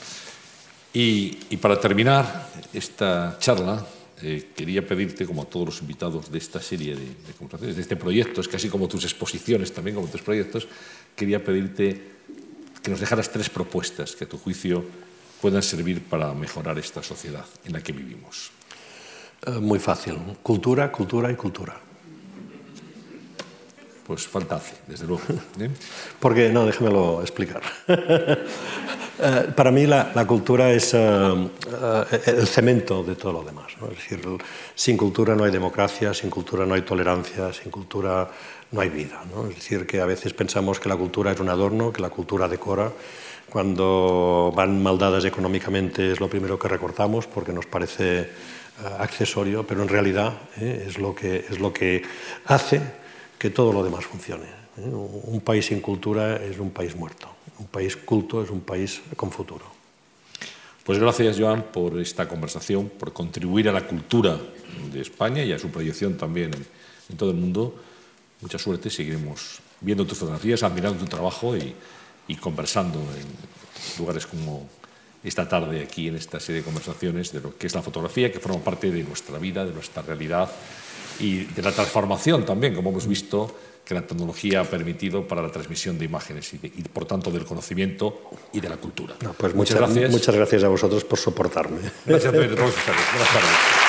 [0.93, 3.85] Y, y para terminar esta charla,
[4.23, 7.83] eh, quería pedirte, como a todos los invitados de esta serie de, de conversaciones, de
[7.83, 10.69] este proyecto, es casi como tus exposiciones también, como tus proyectos,
[11.17, 12.15] quería pedirte
[12.83, 14.85] que nos dejaras tres propuestas que a tu juicio
[15.41, 18.51] puedan servir para mejorar esta sociedad en la que vivimos.
[19.47, 20.17] Eh, muy fácil.
[20.43, 21.81] Cultura, cultura y cultura.
[24.07, 25.23] Pues hace, desde luego.
[25.61, 25.71] ¿eh?
[26.21, 27.63] Porque, no, déjamelo explicar.
[29.17, 31.49] Eh, para mí la, la cultura es uh, uh,
[32.27, 33.73] el cemento de todo lo demás.
[33.81, 33.87] ¿no?
[33.87, 34.21] Es decir,
[34.75, 38.29] sin cultura no hay democracia, sin cultura no hay tolerancia, sin cultura
[38.73, 39.23] no hay vida.
[39.33, 39.47] ¿no?
[39.47, 42.49] Es decir, que a veces pensamos que la cultura es un adorno, que la cultura
[42.49, 42.91] decora.
[43.49, 48.29] Cuando van mal dadas económicamente es lo primero que recortamos porque nos parece
[48.83, 50.87] uh, accesorio, pero en realidad ¿eh?
[50.89, 52.03] es, lo que, es lo que
[52.47, 53.04] hace
[53.39, 54.47] que todo lo demás funcione.
[54.79, 54.91] ¿eh?
[54.91, 57.29] Un país sin cultura es un país muerto.
[57.59, 59.65] Un país culto es un país con futuro.
[60.85, 64.39] Pues gracias, Joan, por esta conversación, por contribuir a la cultura
[64.93, 67.75] de España y a su proyección también en, todo el mundo.
[68.41, 71.75] Mucha suerte, seguiremos viendo tus fotografías, admirando tu trabajo y,
[72.29, 74.69] y conversando en lugares como
[75.23, 78.41] esta tarde aquí en esta serie de conversaciones de lo que es la fotografía, que
[78.41, 80.51] forma parte de nuestra vida, de nuestra realidad
[81.21, 83.55] y de la transformación también, como hemos visto,
[83.85, 87.31] que la tecnología ha permitido para la transmisión de imágenes y, de, y por tanto
[87.31, 89.15] del conocimiento y de la cultura.
[89.23, 90.11] No, pues muchas, muchas, gracias.
[90.11, 91.79] Muchas gracias a vosotros por soportarme.
[92.07, 92.99] Gracias a todos ustedes.
[93.13, 93.84] Buenas tardes.